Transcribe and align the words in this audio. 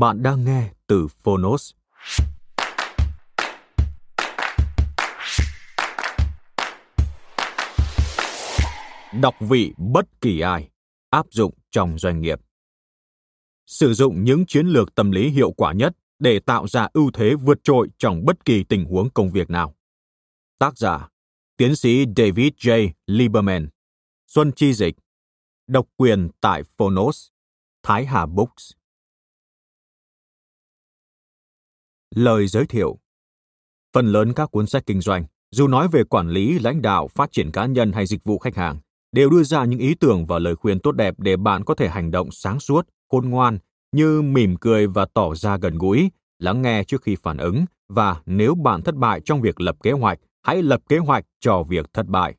Bạn 0.00 0.22
đang 0.22 0.44
nghe 0.44 0.70
từ 0.86 1.06
Phonos. 1.08 1.72
Đọc 9.12 9.34
vị 9.40 9.72
bất 9.78 10.20
kỳ 10.20 10.40
ai, 10.40 10.70
áp 11.10 11.26
dụng 11.30 11.54
trong 11.70 11.98
doanh 11.98 12.20
nghiệp. 12.20 12.40
Sử 13.66 13.94
dụng 13.94 14.24
những 14.24 14.46
chiến 14.46 14.66
lược 14.66 14.94
tâm 14.94 15.10
lý 15.10 15.30
hiệu 15.30 15.50
quả 15.50 15.72
nhất 15.72 15.96
để 16.18 16.40
tạo 16.40 16.68
ra 16.68 16.88
ưu 16.92 17.10
thế 17.14 17.34
vượt 17.34 17.58
trội 17.62 17.88
trong 17.98 18.24
bất 18.24 18.44
kỳ 18.44 18.64
tình 18.64 18.84
huống 18.84 19.10
công 19.10 19.30
việc 19.30 19.50
nào. 19.50 19.74
Tác 20.58 20.78
giả: 20.78 21.08
Tiến 21.56 21.76
sĩ 21.76 22.04
David 22.16 22.52
J. 22.58 22.90
Lieberman, 23.06 23.68
Xuân 24.26 24.52
Chi 24.56 24.72
Dịch, 24.72 24.94
độc 25.66 25.86
quyền 25.96 26.30
tại 26.40 26.62
Phonos, 26.62 27.28
Thái 27.82 28.06
Hà 28.06 28.26
Books. 28.26 28.77
Lời 32.14 32.46
giới 32.46 32.66
thiệu 32.66 32.98
Phần 33.94 34.06
lớn 34.06 34.32
các 34.32 34.50
cuốn 34.50 34.66
sách 34.66 34.82
kinh 34.86 35.00
doanh, 35.00 35.24
dù 35.50 35.68
nói 35.68 35.88
về 35.88 36.04
quản 36.04 36.28
lý, 36.28 36.58
lãnh 36.58 36.82
đạo, 36.82 37.08
phát 37.08 37.32
triển 37.32 37.52
cá 37.52 37.66
nhân 37.66 37.92
hay 37.92 38.06
dịch 38.06 38.24
vụ 38.24 38.38
khách 38.38 38.56
hàng, 38.56 38.78
đều 39.12 39.30
đưa 39.30 39.42
ra 39.42 39.64
những 39.64 39.78
ý 39.78 39.94
tưởng 39.94 40.26
và 40.26 40.38
lời 40.38 40.56
khuyên 40.56 40.80
tốt 40.80 40.92
đẹp 40.92 41.14
để 41.18 41.36
bạn 41.36 41.64
có 41.64 41.74
thể 41.74 41.88
hành 41.88 42.10
động 42.10 42.28
sáng 42.30 42.60
suốt, 42.60 42.88
khôn 43.08 43.30
ngoan, 43.30 43.58
như 43.92 44.22
mỉm 44.22 44.56
cười 44.56 44.86
và 44.86 45.06
tỏ 45.14 45.34
ra 45.34 45.56
gần 45.56 45.78
gũi, 45.78 46.10
lắng 46.38 46.62
nghe 46.62 46.84
trước 46.84 47.02
khi 47.02 47.16
phản 47.22 47.36
ứng, 47.36 47.64
và 47.88 48.22
nếu 48.26 48.54
bạn 48.54 48.82
thất 48.82 48.94
bại 48.94 49.20
trong 49.24 49.40
việc 49.40 49.60
lập 49.60 49.76
kế 49.82 49.92
hoạch, 49.92 50.18
hãy 50.42 50.62
lập 50.62 50.80
kế 50.88 50.98
hoạch 50.98 51.24
cho 51.40 51.62
việc 51.62 51.86
thất 51.92 52.06
bại. 52.06 52.34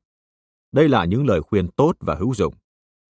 Đây 0.71 0.89
là 0.89 1.05
những 1.05 1.27
lời 1.27 1.41
khuyên 1.41 1.67
tốt 1.67 1.93
và 1.99 2.15
hữu 2.15 2.33
dụng. 2.33 2.53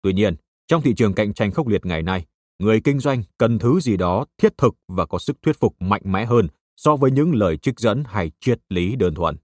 Tuy 0.02 0.12
nhiên, 0.12 0.36
trong 0.68 0.82
thị 0.82 0.94
trường 0.96 1.14
cạnh 1.14 1.34
tranh 1.34 1.52
khốc 1.52 1.68
liệt 1.68 1.86
ngày 1.86 2.02
nay, 2.02 2.24
người 2.58 2.80
kinh 2.80 2.98
doanh 2.98 3.22
cần 3.38 3.58
thứ 3.58 3.80
gì 3.80 3.96
đó 3.96 4.24
thiết 4.38 4.58
thực 4.58 4.74
và 4.88 5.06
có 5.06 5.18
sức 5.18 5.42
thuyết 5.42 5.60
phục 5.60 5.82
mạnh 5.82 6.02
mẽ 6.04 6.24
hơn 6.24 6.48
so 6.76 6.96
với 6.96 7.10
những 7.10 7.34
lời 7.34 7.56
trích 7.56 7.78
dẫn 7.80 8.04
hay 8.06 8.30
triết 8.40 8.58
lý 8.68 8.96
đơn 8.96 9.14
thuần. 9.14 9.36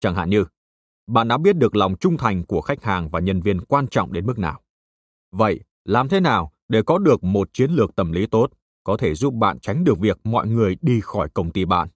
Chẳng 0.00 0.14
hạn 0.14 0.30
như, 0.30 0.44
bạn 1.06 1.28
đã 1.28 1.38
biết 1.38 1.56
được 1.56 1.76
lòng 1.76 1.94
trung 2.00 2.16
thành 2.16 2.46
của 2.46 2.60
khách 2.60 2.82
hàng 2.82 3.08
và 3.08 3.20
nhân 3.20 3.40
viên 3.40 3.60
quan 3.60 3.86
trọng 3.88 4.12
đến 4.12 4.26
mức 4.26 4.38
nào. 4.38 4.60
Vậy, 5.32 5.60
làm 5.84 6.08
thế 6.08 6.20
nào 6.20 6.52
để 6.68 6.82
có 6.82 6.98
được 6.98 7.24
một 7.24 7.48
chiến 7.52 7.70
lược 7.70 7.96
tâm 7.96 8.12
lý 8.12 8.26
tốt 8.26 8.50
có 8.84 8.96
thể 8.96 9.14
giúp 9.14 9.34
bạn 9.34 9.60
tránh 9.60 9.84
được 9.84 9.98
việc 9.98 10.20
mọi 10.24 10.48
người 10.48 10.76
đi 10.82 11.00
khỏi 11.00 11.28
công 11.34 11.50
ty 11.50 11.64
bạn? 11.64 11.88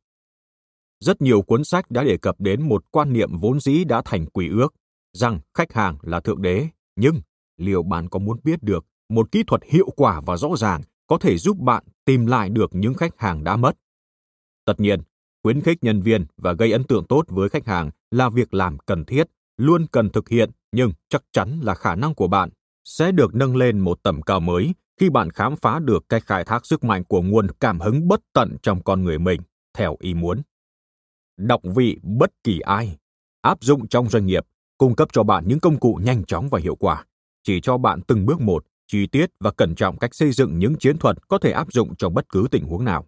Rất 1.01 1.23
nhiều 1.23 1.43
cuốn 1.43 1.65
sách 1.65 1.91
đã 1.91 2.05
đề 2.05 2.17
cập 2.17 2.41
đến 2.41 2.69
một 2.69 2.85
quan 2.91 3.13
niệm 3.13 3.37
vốn 3.37 3.61
dĩ 3.61 3.85
đã 3.85 4.03
thành 4.05 4.27
quỷ 4.27 4.49
ước, 4.49 4.75
rằng 5.13 5.41
khách 5.55 5.73
hàng 5.73 5.99
là 6.03 6.21
thượng 6.21 6.43
đế, 6.43 6.69
nhưng 6.97 7.21
liệu 7.57 7.83
bạn 7.83 8.09
có 8.09 8.19
muốn 8.19 8.41
biết 8.45 8.63
được 8.63 8.87
một 9.09 9.33
kỹ 9.33 9.43
thuật 9.47 9.63
hiệu 9.65 9.89
quả 9.97 10.21
và 10.27 10.37
rõ 10.37 10.49
ràng 10.57 10.83
có 11.07 11.19
thể 11.19 11.39
giúp 11.39 11.59
bạn 11.59 11.85
tìm 12.05 12.27
lại 12.27 12.49
được 12.49 12.71
những 12.75 12.95
khách 12.95 13.19
hàng 13.21 13.45
đã 13.45 13.57
mất? 13.57 13.77
Tất 14.65 14.81
nhiên, 14.81 15.01
khuyến 15.43 15.61
khích 15.61 15.85
nhân 15.85 16.03
viên 16.03 16.27
và 16.37 16.53
gây 16.53 16.73
ấn 16.73 16.85
tượng 16.85 17.05
tốt 17.05 17.25
với 17.29 17.49
khách 17.49 17.67
hàng 17.67 17.91
là 18.11 18.29
việc 18.29 18.55
làm 18.55 18.79
cần 18.79 19.05
thiết, 19.05 19.27
luôn 19.57 19.87
cần 19.93 20.11
thực 20.11 20.29
hiện 20.29 20.51
nhưng 20.73 20.93
chắc 21.09 21.23
chắn 21.33 21.61
là 21.63 21.75
khả 21.75 21.95
năng 21.95 22.15
của 22.15 22.29
bạn 22.29 22.51
sẽ 22.85 23.13
được 23.13 23.35
nâng 23.35 23.57
lên 23.57 23.79
một 23.79 24.03
tầm 24.03 24.23
cao 24.23 24.41
mới 24.41 24.75
khi 25.01 25.11
bạn 25.11 25.31
khám 25.31 25.57
phá 25.57 25.79
được 25.79 26.09
cách 26.09 26.23
khai 26.27 26.45
thác 26.45 26.67
sức 26.67 26.85
mạnh 26.85 27.05
của 27.05 27.23
nguồn 27.23 27.47
cảm 27.61 27.81
hứng 27.81 28.09
bất 28.09 28.21
tận 28.33 28.57
trong 28.63 28.83
con 28.83 29.05
người 29.05 29.19
mình 29.19 29.41
theo 29.79 29.97
ý 30.01 30.15
muốn. 30.15 30.43
Đọc 31.37 31.61
vị 31.75 31.99
bất 32.03 32.31
kỳ 32.45 32.61
ai, 32.61 32.97
áp 33.41 33.59
dụng 33.63 33.89
trong 33.89 34.09
doanh 34.09 34.27
nghiệp, 34.27 34.45
cung 34.79 34.95
cấp 34.95 35.09
cho 35.13 35.23
bạn 35.23 35.45
những 35.49 35.61
công 35.61 35.81
cụ 35.81 36.01
nhanh 36.03 36.25
chóng 36.25 36.49
và 36.49 36.59
hiệu 36.59 36.75
quả, 36.75 37.05
chỉ 37.43 37.61
cho 37.61 37.79
bạn 37.79 38.01
từng 38.03 38.27
bước 38.27 38.41
một, 38.41 38.65
chi 38.87 39.07
tiết 39.07 39.31
và 39.41 39.51
cẩn 39.51 39.75
trọng 39.75 39.99
cách 39.99 40.15
xây 40.15 40.33
dựng 40.33 40.59
những 40.59 40.75
chiến 40.79 40.99
thuật 40.99 41.29
có 41.29 41.39
thể 41.39 41.51
áp 41.53 41.73
dụng 41.73 41.97
trong 41.97 42.15
bất 42.15 42.29
cứ 42.29 42.47
tình 42.51 42.65
huống 42.65 42.85
nào. 42.85 43.07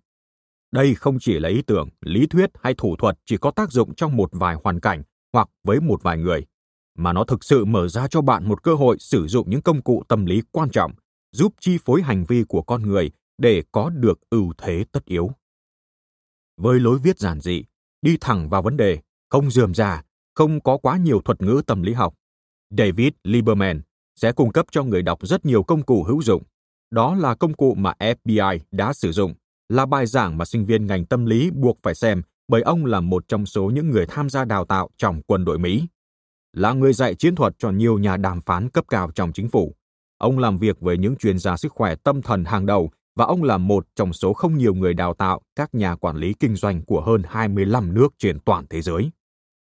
Đây 0.73 0.95
không 0.95 1.19
chỉ 1.21 1.39
là 1.39 1.49
ý 1.49 1.63
tưởng, 1.63 1.89
lý 2.01 2.27
thuyết 2.27 2.51
hay 2.63 2.75
thủ 2.75 2.97
thuật 2.97 3.19
chỉ 3.27 3.37
có 3.37 3.51
tác 3.51 3.73
dụng 3.73 3.95
trong 3.95 4.17
một 4.17 4.31
vài 4.33 4.57
hoàn 4.65 4.81
cảnh 4.81 5.03
hoặc 5.33 5.49
với 5.65 5.81
một 5.81 6.03
vài 6.03 6.19
người, 6.19 6.47
mà 6.95 7.13
nó 7.13 7.25
thực 7.25 7.45
sự 7.45 7.65
mở 7.65 7.89
ra 7.89 8.09
cho 8.09 8.21
bạn 8.21 8.49
một 8.49 8.63
cơ 8.63 8.75
hội 8.75 8.97
sử 8.99 9.27
dụng 9.27 9.51
những 9.51 9.63
công 9.63 9.83
cụ 9.83 10.03
tâm 10.09 10.27
lý 10.27 10.43
quan 10.53 10.71
trọng, 10.71 10.93
giúp 11.33 11.55
chi 11.61 11.79
phối 11.85 12.03
hành 12.03 12.25
vi 12.25 12.45
của 12.49 12.63
con 12.63 12.83
người 12.83 13.11
để 13.39 13.63
có 13.73 13.91
được 13.91 14.19
ưu 14.31 14.53
thế 14.59 14.85
tất 14.93 15.05
yếu. 15.05 15.31
Với 16.57 16.81
lối 16.81 16.99
viết 16.99 17.19
giản 17.19 17.41
dị, 17.41 17.65
đi 18.03 18.17
thẳng 18.21 18.49
vào 18.49 18.63
vấn 18.63 18.77
đề, 18.77 18.99
không 19.31 19.51
dườm 19.51 19.75
già, 19.75 20.03
không 20.35 20.61
có 20.61 20.79
quá 20.79 20.97
nhiều 20.97 21.21
thuật 21.25 21.43
ngữ 21.43 21.63
tâm 21.67 21.83
lý 21.83 21.93
học, 21.93 22.15
David 22.71 23.13
Lieberman 23.25 23.81
sẽ 24.19 24.33
cung 24.33 24.53
cấp 24.53 24.67
cho 24.71 24.83
người 24.83 25.03
đọc 25.03 25.19
rất 25.23 25.45
nhiều 25.45 25.63
công 25.63 25.83
cụ 25.83 26.03
hữu 26.03 26.23
dụng. 26.23 26.43
Đó 26.91 27.15
là 27.15 27.35
công 27.35 27.55
cụ 27.55 27.75
mà 27.75 27.93
FBI 27.99 28.59
đã 28.71 28.93
sử 28.93 29.13
dụng, 29.13 29.35
là 29.69 29.87
bài 29.87 30.07
giảng 30.07 30.39
mà 30.39 30.45
sinh 30.45 30.65
viên 30.65 30.87
ngành 30.87 31.05
tâm 31.07 31.27
lý 31.27 31.51
buộc 31.51 31.79
phải 31.83 31.95
xem 31.95 32.23
bởi 32.49 32.63
ông 32.63 32.85
là 32.85 33.01
một 33.01 33.29
trong 33.29 33.47
số 33.47 33.71
những 33.71 33.91
người 33.91 34.07
tham 34.07 34.31
gia 34.31 34.45
đào 34.45 34.65
tạo 34.65 34.91
trong 34.97 35.23
quân 35.27 35.45
đội 35.45 35.59
Mỹ. 35.59 35.87
Là 36.57 36.73
người 36.73 36.93
dạy 36.93 37.15
chiến 37.15 37.35
thuật 37.35 37.55
cho 37.59 37.71
nhiều 37.71 37.99
nhà 37.99 38.17
đàm 38.17 38.41
phán 38.41 38.69
cấp 38.71 38.85
cao 38.89 39.11
trong 39.15 39.33
chính 39.33 39.49
phủ. 39.49 39.75
Ông 40.19 40.39
làm 40.39 40.59
việc 40.59 40.81
với 40.81 40.99
những 40.99 41.17
chuyên 41.17 41.39
gia 41.39 41.57
sức 41.57 41.73
khỏe 41.73 41.95
tâm 41.95 42.23
thần 42.23 42.45
hàng 42.45 42.67
đầu 42.67 42.91
và 43.17 43.25
ông 43.25 43.43
là 43.43 43.59
một 43.59 43.87
trong 43.97 44.13
số 44.13 44.33
không 44.33 44.59
nhiều 44.59 44.75
người 44.75 44.95
đào 44.95 45.15
tạo 45.15 45.41
các 45.57 45.75
nhà 45.75 45.97
quản 45.97 46.17
lý 46.17 46.35
kinh 46.41 46.57
doanh 46.57 46.83
của 46.85 47.01
hơn 47.01 47.23
25 47.29 47.95
nước 47.95 48.15
trên 48.19 48.39
toàn 48.45 48.67
thế 48.71 48.83
giới. 48.83 49.11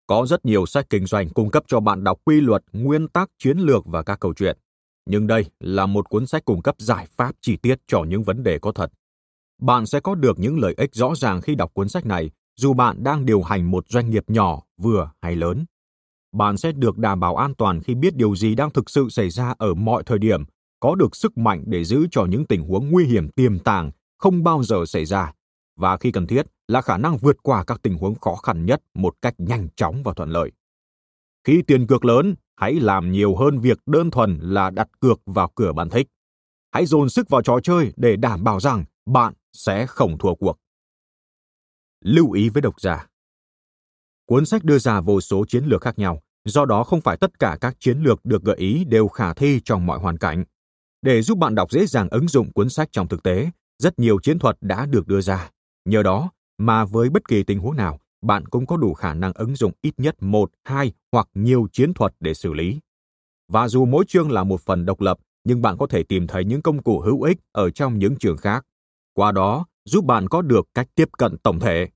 Có 0.08 0.26
rất 0.26 0.46
nhiều 0.46 0.66
sách 0.66 0.86
kinh 0.90 1.06
doanh 1.06 1.30
cung 1.30 1.50
cấp 1.52 1.64
cho 1.68 1.80
bạn 1.80 2.04
đọc 2.04 2.20
quy 2.26 2.42
luật, 2.42 2.64
nguyên 2.74 3.08
tắc, 3.08 3.30
chiến 3.38 3.58
lược 3.58 3.86
và 3.86 4.04
các 4.04 4.20
câu 4.20 4.34
chuyện. 4.34 4.58
Nhưng 5.06 5.28
đây 5.28 5.46
là 5.60 5.86
một 5.86 6.10
cuốn 6.10 6.26
sách 6.26 6.46
cung 6.46 6.62
cấp 6.62 6.76
giải 6.80 7.08
pháp 7.18 7.36
chi 7.42 7.58
tiết 7.58 7.80
cho 7.88 8.04
những 8.04 8.24
vấn 8.24 8.44
đề 8.44 8.60
có 8.60 8.72
thật 8.72 8.92
bạn 9.64 9.86
sẽ 9.86 10.00
có 10.00 10.16
được 10.16 10.40
những 10.40 10.60
lợi 10.60 10.74
ích 10.78 10.96
rõ 10.96 11.16
ràng 11.16 11.42
khi 11.42 11.56
đọc 11.56 11.74
cuốn 11.74 11.90
sách 11.90 12.06
này, 12.06 12.30
dù 12.60 12.74
bạn 12.74 13.04
đang 13.04 13.26
điều 13.26 13.42
hành 13.42 13.72
một 13.72 13.90
doanh 13.90 14.10
nghiệp 14.10 14.24
nhỏ, 14.28 14.62
vừa 14.78 15.12
hay 15.22 15.36
lớn. 15.36 15.66
Bạn 16.32 16.58
sẽ 16.58 16.72
được 16.72 16.98
đảm 16.98 17.20
bảo 17.20 17.36
an 17.36 17.54
toàn 17.56 17.82
khi 17.82 17.96
biết 17.96 18.16
điều 18.16 18.36
gì 18.36 18.56
đang 18.56 18.72
thực 18.72 18.90
sự 18.90 19.10
xảy 19.10 19.30
ra 19.30 19.54
ở 19.58 19.74
mọi 19.74 20.04
thời 20.04 20.20
điểm, 20.20 20.44
có 20.80 20.96
được 20.96 21.16
sức 21.16 21.38
mạnh 21.38 21.64
để 21.66 21.84
giữ 21.84 22.08
cho 22.12 22.26
những 22.26 22.46
tình 22.46 22.62
huống 22.62 22.92
nguy 22.92 23.06
hiểm 23.06 23.30
tiềm 23.30 23.60
tàng 23.60 23.92
không 24.18 24.44
bao 24.44 24.64
giờ 24.64 24.86
xảy 24.86 25.06
ra, 25.06 25.34
và 25.76 25.98
khi 25.98 26.12
cần 26.12 26.28
thiết 26.28 26.46
là 26.68 26.82
khả 26.82 26.98
năng 26.98 27.18
vượt 27.18 27.44
qua 27.44 27.64
các 27.64 27.82
tình 27.82 27.98
huống 27.98 28.16
khó 28.16 28.36
khăn 28.36 28.66
nhất 28.66 28.82
một 28.94 29.16
cách 29.22 29.34
nhanh 29.38 29.68
chóng 29.76 30.04
và 30.04 30.14
thuận 30.14 30.30
lợi. 30.30 30.52
Khi 31.44 31.62
tiền 31.68 31.88
cược 31.88 32.06
lớn, 32.06 32.36
hãy 32.56 32.74
làm 32.74 33.12
nhiều 33.12 33.36
hơn 33.36 33.60
việc 33.60 33.80
đơn 33.86 34.12
thuần 34.12 34.40
là 34.42 34.70
đặt 34.70 34.88
cược 35.00 35.22
vào 35.26 35.52
cửa 35.56 35.74
bạn 35.74 35.90
thích. 35.90 36.08
Hãy 36.72 36.86
dồn 36.86 37.10
sức 37.10 37.30
vào 37.30 37.42
trò 37.42 37.60
chơi 37.64 37.94
để 37.96 38.16
đảm 38.16 38.44
bảo 38.44 38.60
rằng 38.60 38.86
bạn 39.06 39.34
sẽ 39.54 39.86
không 39.86 40.18
thua 40.18 40.36
cuộc. 40.36 40.58
Lưu 42.02 42.32
ý 42.32 42.50
với 42.50 42.62
độc 42.62 42.82
giả 42.82 43.08
Cuốn 44.26 44.46
sách 44.46 44.64
đưa 44.64 44.80
ra 44.80 45.02
vô 45.02 45.22
số 45.22 45.46
chiến 45.48 45.66
lược 45.66 45.82
khác 45.82 46.00
nhau, 46.00 46.22
do 46.46 46.66
đó 46.66 46.84
không 46.84 47.02
phải 47.02 47.18
tất 47.18 47.40
cả 47.40 47.58
các 47.62 47.76
chiến 47.80 48.00
lược 48.00 48.26
được 48.26 48.44
gợi 48.44 48.58
ý 48.58 48.84
đều 48.84 49.08
khả 49.08 49.34
thi 49.34 49.62
trong 49.66 49.86
mọi 49.86 50.00
hoàn 50.00 50.18
cảnh. 50.18 50.44
Để 51.02 51.22
giúp 51.22 51.38
bạn 51.38 51.56
đọc 51.56 51.72
dễ 51.72 51.86
dàng 51.86 52.08
ứng 52.12 52.28
dụng 52.28 52.54
cuốn 52.54 52.70
sách 52.70 52.90
trong 52.92 53.08
thực 53.08 53.24
tế, 53.24 53.50
rất 53.78 54.00
nhiều 54.00 54.20
chiến 54.20 54.40
thuật 54.40 54.58
đã 54.62 54.86
được 54.86 55.08
đưa 55.08 55.22
ra. 55.22 55.50
Nhờ 55.86 56.04
đó 56.04 56.32
mà 56.58 56.86
với 56.86 57.10
bất 57.10 57.28
kỳ 57.28 57.44
tình 57.44 57.60
huống 57.60 57.76
nào, 57.76 58.00
bạn 58.22 58.46
cũng 58.46 58.66
có 58.66 58.78
đủ 58.78 58.94
khả 58.94 59.14
năng 59.14 59.34
ứng 59.34 59.56
dụng 59.56 59.72
ít 59.82 59.94
nhất 59.98 60.16
một, 60.20 60.52
hai 60.64 60.94
hoặc 61.12 61.28
nhiều 61.34 61.68
chiến 61.72 61.94
thuật 61.94 62.16
để 62.20 62.34
xử 62.34 62.54
lý. 62.54 62.80
Và 63.48 63.68
dù 63.68 63.86
mỗi 63.86 64.06
chương 64.08 64.32
là 64.32 64.44
một 64.44 64.62
phần 64.62 64.86
độc 64.86 65.02
lập, 65.02 65.20
nhưng 65.44 65.62
bạn 65.62 65.78
có 65.78 65.88
thể 65.88 66.04
tìm 66.04 66.28
thấy 66.28 66.46
những 66.46 66.62
công 66.62 66.84
cụ 66.84 67.00
hữu 67.00 67.22
ích 67.22 67.38
ở 67.52 67.70
trong 67.70 68.00
những 68.00 68.18
chương 68.18 68.38
khác. 68.38 68.66
Qua 69.14 69.32
đó, 69.32 69.66
giúp 69.86 70.06
bạn 70.06 70.30
có 70.30 70.42
được 70.42 70.68
cách 70.74 70.88
tiếp 70.96 71.10
cận 71.18 71.38
tổng 71.38 71.60
thể. 71.60 71.90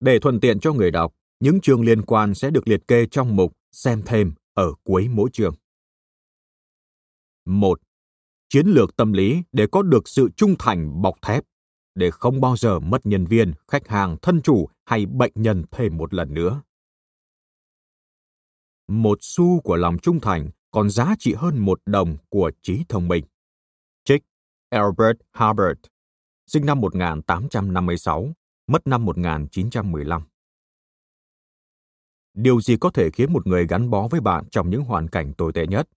Để 0.00 0.18
thuận 0.18 0.40
tiện 0.40 0.60
cho 0.60 0.72
người 0.72 0.90
đọc, 0.90 1.12
những 1.40 1.60
chương 1.60 1.84
liên 1.84 2.02
quan 2.02 2.34
sẽ 2.34 2.50
được 2.50 2.68
liệt 2.68 2.88
kê 2.88 3.06
trong 3.10 3.36
mục 3.36 3.52
xem 3.72 4.02
thêm 4.06 4.32
ở 4.54 4.74
cuối 4.84 5.08
mỗi 5.08 5.30
chương. 5.32 5.54
1. 7.44 7.80
Chiến 8.48 8.66
lược 8.66 8.96
tâm 8.96 9.12
lý 9.12 9.42
để 9.52 9.66
có 9.66 9.82
được 9.82 10.08
sự 10.08 10.28
trung 10.36 10.54
thành 10.58 11.02
bọc 11.02 11.14
thép, 11.22 11.44
để 11.98 12.10
không 12.10 12.40
bao 12.40 12.56
giờ 12.56 12.78
mất 12.78 13.06
nhân 13.06 13.26
viên, 13.26 13.52
khách 13.68 13.88
hàng, 13.88 14.16
thân 14.22 14.42
chủ 14.42 14.68
hay 14.84 15.06
bệnh 15.06 15.32
nhân 15.34 15.64
thêm 15.70 15.96
một 15.96 16.14
lần 16.14 16.34
nữa. 16.34 16.62
Một 18.88 19.18
xu 19.20 19.60
của 19.60 19.76
lòng 19.76 19.98
trung 19.98 20.20
thành 20.20 20.50
còn 20.70 20.90
giá 20.90 21.14
trị 21.18 21.34
hơn 21.34 21.58
một 21.58 21.80
đồng 21.86 22.16
của 22.28 22.50
trí 22.62 22.84
thông 22.88 23.08
minh. 23.08 23.24
Trích 24.04 24.22
Albert 24.70 25.16
Hubbard, 25.32 25.80
sinh 26.46 26.66
năm 26.66 26.80
1856, 26.80 28.32
mất 28.66 28.86
năm 28.86 29.04
1915. 29.04 30.22
Điều 32.34 32.60
gì 32.60 32.76
có 32.80 32.90
thể 32.90 33.10
khiến 33.10 33.32
một 33.32 33.46
người 33.46 33.66
gắn 33.66 33.90
bó 33.90 34.08
với 34.08 34.20
bạn 34.20 34.44
trong 34.50 34.70
những 34.70 34.84
hoàn 34.84 35.08
cảnh 35.08 35.32
tồi 35.32 35.52
tệ 35.52 35.66
nhất? 35.66 35.88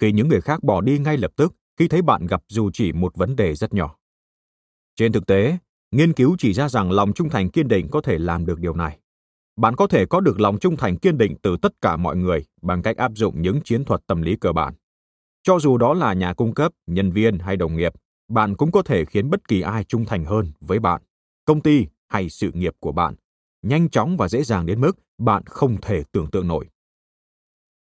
Khi 0.00 0.12
những 0.12 0.28
người 0.28 0.40
khác 0.40 0.62
bỏ 0.62 0.80
đi 0.80 0.98
ngay 0.98 1.16
lập 1.16 1.30
tức 1.36 1.54
khi 1.76 1.88
thấy 1.88 2.02
bạn 2.02 2.26
gặp 2.26 2.42
dù 2.48 2.70
chỉ 2.72 2.92
một 2.92 3.16
vấn 3.16 3.36
đề 3.36 3.54
rất 3.54 3.74
nhỏ. 3.74 3.96
Trên 4.96 5.12
thực 5.12 5.26
tế, 5.26 5.58
nghiên 5.90 6.12
cứu 6.12 6.36
chỉ 6.38 6.52
ra 6.52 6.68
rằng 6.68 6.92
lòng 6.92 7.12
trung 7.12 7.28
thành 7.28 7.50
kiên 7.50 7.68
định 7.68 7.88
có 7.90 8.00
thể 8.00 8.18
làm 8.18 8.46
được 8.46 8.60
điều 8.60 8.74
này. 8.74 8.98
Bạn 9.56 9.76
có 9.76 9.86
thể 9.86 10.06
có 10.06 10.20
được 10.20 10.40
lòng 10.40 10.58
trung 10.58 10.76
thành 10.76 10.98
kiên 10.98 11.18
định 11.18 11.36
từ 11.42 11.56
tất 11.62 11.72
cả 11.80 11.96
mọi 11.96 12.16
người 12.16 12.44
bằng 12.62 12.82
cách 12.82 12.96
áp 12.96 13.12
dụng 13.14 13.42
những 13.42 13.60
chiến 13.64 13.84
thuật 13.84 14.06
tâm 14.06 14.22
lý 14.22 14.36
cơ 14.36 14.52
bản. 14.52 14.74
Cho 15.42 15.58
dù 15.58 15.78
đó 15.78 15.94
là 15.94 16.12
nhà 16.12 16.34
cung 16.34 16.54
cấp, 16.54 16.72
nhân 16.86 17.10
viên 17.10 17.38
hay 17.38 17.56
đồng 17.56 17.76
nghiệp, 17.76 17.92
bạn 18.28 18.56
cũng 18.56 18.72
có 18.72 18.82
thể 18.82 19.04
khiến 19.04 19.30
bất 19.30 19.48
kỳ 19.48 19.60
ai 19.60 19.84
trung 19.84 20.04
thành 20.04 20.24
hơn 20.24 20.52
với 20.60 20.78
bạn, 20.78 21.02
công 21.44 21.60
ty 21.60 21.86
hay 22.08 22.28
sự 22.28 22.50
nghiệp 22.52 22.74
của 22.80 22.92
bạn, 22.92 23.14
nhanh 23.62 23.90
chóng 23.90 24.16
và 24.16 24.28
dễ 24.28 24.42
dàng 24.42 24.66
đến 24.66 24.80
mức 24.80 24.92
bạn 25.18 25.42
không 25.46 25.76
thể 25.82 26.02
tưởng 26.12 26.30
tượng 26.30 26.48
nổi. 26.48 26.66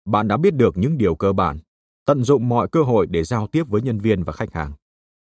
Bạn 0.04 0.28
đã 0.28 0.36
biết 0.36 0.54
được 0.54 0.76
những 0.76 0.98
điều 0.98 1.14
cơ 1.14 1.32
bản, 1.32 1.58
tận 2.04 2.24
dụng 2.24 2.48
mọi 2.48 2.68
cơ 2.68 2.82
hội 2.82 3.06
để 3.06 3.24
giao 3.24 3.46
tiếp 3.46 3.62
với 3.68 3.82
nhân 3.82 3.98
viên 3.98 4.22
và 4.22 4.32
khách 4.32 4.52
hàng. 4.52 4.72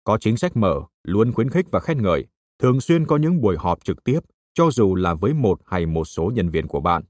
Có 0.05 0.19
chính 0.21 0.37
sách 0.37 0.57
mở, 0.57 0.81
luôn 1.05 1.33
khuyến 1.33 1.51
khích 1.51 1.67
và 1.71 1.81
khen 1.81 2.03
ngợi, 2.03 2.27
thường 2.59 2.81
xuyên 2.81 3.07
có 3.07 3.17
những 3.17 3.41
buổi 3.41 3.57
họp 3.59 3.85
trực 3.85 4.05
tiếp, 4.05 4.21
cho 4.55 4.71
dù 4.71 4.95
là 4.95 5.15
với 5.15 5.35
một 5.35 5.61
hay 5.67 5.87
một 5.87 6.05
số 6.05 6.31
nhân 6.35 6.51
viên 6.51 6.67
của 6.67 6.81
bạn. 6.81 7.03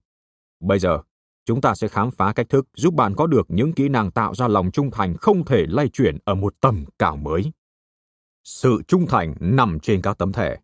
Bây 0.61 0.79
giờ, 0.79 0.99
chúng 1.45 1.61
ta 1.61 1.75
sẽ 1.75 1.89
khám 1.89 2.11
phá 2.11 2.33
cách 2.33 2.49
thức 2.49 2.67
giúp 2.77 2.95
bạn 2.95 3.15
có 3.15 3.27
được 3.27 3.47
những 3.49 3.73
kỹ 3.73 3.89
năng 3.89 4.11
tạo 4.11 4.35
ra 4.35 4.49
lòng 4.49 4.71
trung 4.71 4.91
thành 4.91 5.17
không 5.17 5.45
thể 5.45 5.67
lay 5.69 5.89
chuyển 5.89 6.19
ở 6.25 6.35
một 6.35 6.55
tầm 6.61 6.85
cao 6.99 7.17
mới. 7.17 7.53
Sự 8.45 8.83
trung 8.89 9.07
thành 9.07 9.35
nằm 9.41 9.81
trên 9.81 10.03
các 10.03 10.19
tấm 10.19 10.33
thẻ. 10.33 10.57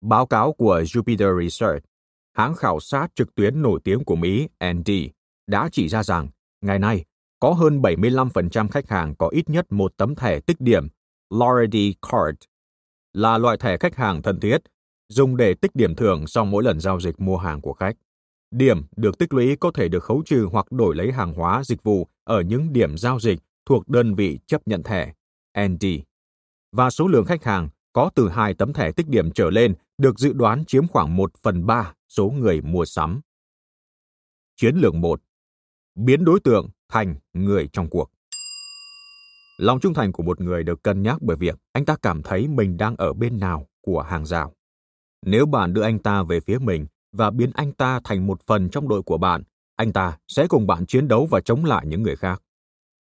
Báo 0.00 0.26
cáo 0.26 0.52
của 0.52 0.80
Jupiter 0.80 1.42
Research, 1.42 1.84
hãng 2.32 2.54
khảo 2.54 2.80
sát 2.80 3.08
trực 3.14 3.34
tuyến 3.34 3.62
nổi 3.62 3.80
tiếng 3.84 4.04
của 4.04 4.16
Mỹ 4.16 4.48
ND, 4.74 4.90
đã 5.46 5.68
chỉ 5.72 5.88
ra 5.88 6.02
rằng 6.02 6.28
ngày 6.60 6.78
nay 6.78 7.04
có 7.40 7.50
hơn 7.50 7.82
75% 7.82 8.68
khách 8.68 8.88
hàng 8.88 9.14
có 9.14 9.28
ít 9.28 9.50
nhất 9.50 9.72
một 9.72 9.92
tấm 9.96 10.14
thẻ 10.14 10.40
tích 10.40 10.60
điểm 10.60 10.88
Loyalty 11.30 11.94
Card 12.02 12.38
là 13.12 13.38
loại 13.38 13.56
thẻ 13.56 13.76
khách 13.78 13.96
hàng 13.96 14.22
thân 14.22 14.40
thiết, 14.40 14.58
dùng 15.08 15.36
để 15.36 15.54
tích 15.54 15.70
điểm 15.74 15.94
thưởng 15.94 16.26
sau 16.26 16.44
mỗi 16.44 16.64
lần 16.64 16.80
giao 16.80 17.00
dịch 17.00 17.20
mua 17.20 17.36
hàng 17.36 17.60
của 17.60 17.72
khách. 17.72 17.96
Điểm 18.50 18.86
được 18.96 19.18
tích 19.18 19.32
lũy 19.32 19.56
có 19.56 19.70
thể 19.74 19.88
được 19.88 20.04
khấu 20.04 20.22
trừ 20.26 20.48
hoặc 20.52 20.72
đổi 20.72 20.94
lấy 20.94 21.12
hàng 21.12 21.34
hóa 21.34 21.64
dịch 21.64 21.82
vụ 21.82 22.08
ở 22.24 22.40
những 22.40 22.72
điểm 22.72 22.98
giao 22.98 23.20
dịch 23.20 23.38
thuộc 23.66 23.88
đơn 23.88 24.14
vị 24.14 24.38
chấp 24.46 24.62
nhận 24.66 24.82
thẻ 24.82 25.12
ND. 25.58 25.86
Và 26.72 26.90
số 26.90 27.08
lượng 27.08 27.24
khách 27.24 27.44
hàng 27.44 27.68
có 27.92 28.10
từ 28.14 28.28
hai 28.28 28.54
tấm 28.54 28.72
thẻ 28.72 28.92
tích 28.92 29.08
điểm 29.08 29.30
trở 29.30 29.50
lên 29.50 29.74
được 29.98 30.18
dự 30.18 30.32
đoán 30.32 30.64
chiếm 30.64 30.88
khoảng 30.88 31.16
1 31.16 31.32
phần 31.42 31.66
3 31.66 31.94
số 32.08 32.30
người 32.30 32.60
mua 32.60 32.84
sắm. 32.84 33.20
Chiến 34.56 34.76
lược 34.76 34.94
1. 34.94 35.20
Biến 35.94 36.24
đối 36.24 36.40
tượng 36.40 36.68
thành 36.88 37.16
người 37.32 37.68
trong 37.72 37.90
cuộc. 37.90 38.10
Lòng 39.58 39.80
trung 39.80 39.94
thành 39.94 40.12
của 40.12 40.22
một 40.22 40.40
người 40.40 40.62
được 40.62 40.82
cân 40.82 41.02
nhắc 41.02 41.18
bởi 41.20 41.36
việc 41.36 41.58
anh 41.72 41.84
ta 41.84 41.96
cảm 42.02 42.22
thấy 42.22 42.48
mình 42.48 42.76
đang 42.76 42.96
ở 42.96 43.12
bên 43.12 43.40
nào 43.40 43.66
của 43.80 44.02
hàng 44.02 44.26
rào. 44.26 44.52
Nếu 45.26 45.46
bạn 45.46 45.72
đưa 45.72 45.82
anh 45.82 45.98
ta 45.98 46.22
về 46.22 46.40
phía 46.40 46.58
mình 46.58 46.86
và 47.12 47.30
biến 47.30 47.50
anh 47.54 47.72
ta 47.72 48.00
thành 48.04 48.26
một 48.26 48.40
phần 48.46 48.70
trong 48.70 48.88
đội 48.88 49.02
của 49.02 49.18
bạn, 49.18 49.42
anh 49.76 49.92
ta 49.92 50.18
sẽ 50.28 50.46
cùng 50.48 50.66
bạn 50.66 50.86
chiến 50.86 51.08
đấu 51.08 51.26
và 51.26 51.40
chống 51.40 51.64
lại 51.64 51.86
những 51.86 52.02
người 52.02 52.16
khác. 52.16 52.42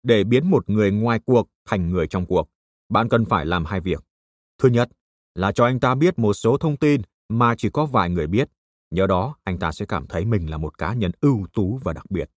Để 0.04 0.24
biến 0.24 0.52
một 0.52 0.70
người 0.70 0.92
ngoài 0.92 1.20
cuộc 1.26 1.48
thành 1.66 1.90
người 1.90 2.08
trong 2.08 2.26
cuộc, 2.26 2.50
bạn 2.90 3.10
cần 3.10 3.26
phải 3.26 3.46
làm 3.46 3.66
hai 3.66 3.80
việc. 3.80 4.04
Thứ 4.62 4.70
nhất 4.70 4.90
là 5.36 5.52
cho 5.52 5.66
anh 5.66 5.80
ta 5.80 5.96
biết 5.96 6.20
một 6.20 6.34
số 6.34 6.58
thông 6.58 6.78
tin 6.78 7.02
mà 7.30 7.56
chỉ 7.56 7.70
có 7.70 7.86
vài 7.86 8.10
người 8.10 8.28
biết. 8.28 8.50
Nhờ 8.92 9.08
đó, 9.08 9.36
anh 9.44 9.60
ta 9.60 9.72
sẽ 9.72 9.86
cảm 9.86 10.08
thấy 10.08 10.26
mình 10.26 10.50
là 10.50 10.58
một 10.58 10.78
cá 10.78 10.94
nhân 10.94 11.12
ưu 11.22 11.48
tú 11.54 11.80
và 11.84 11.94
đặc 11.94 12.12
biệt. 12.12 12.30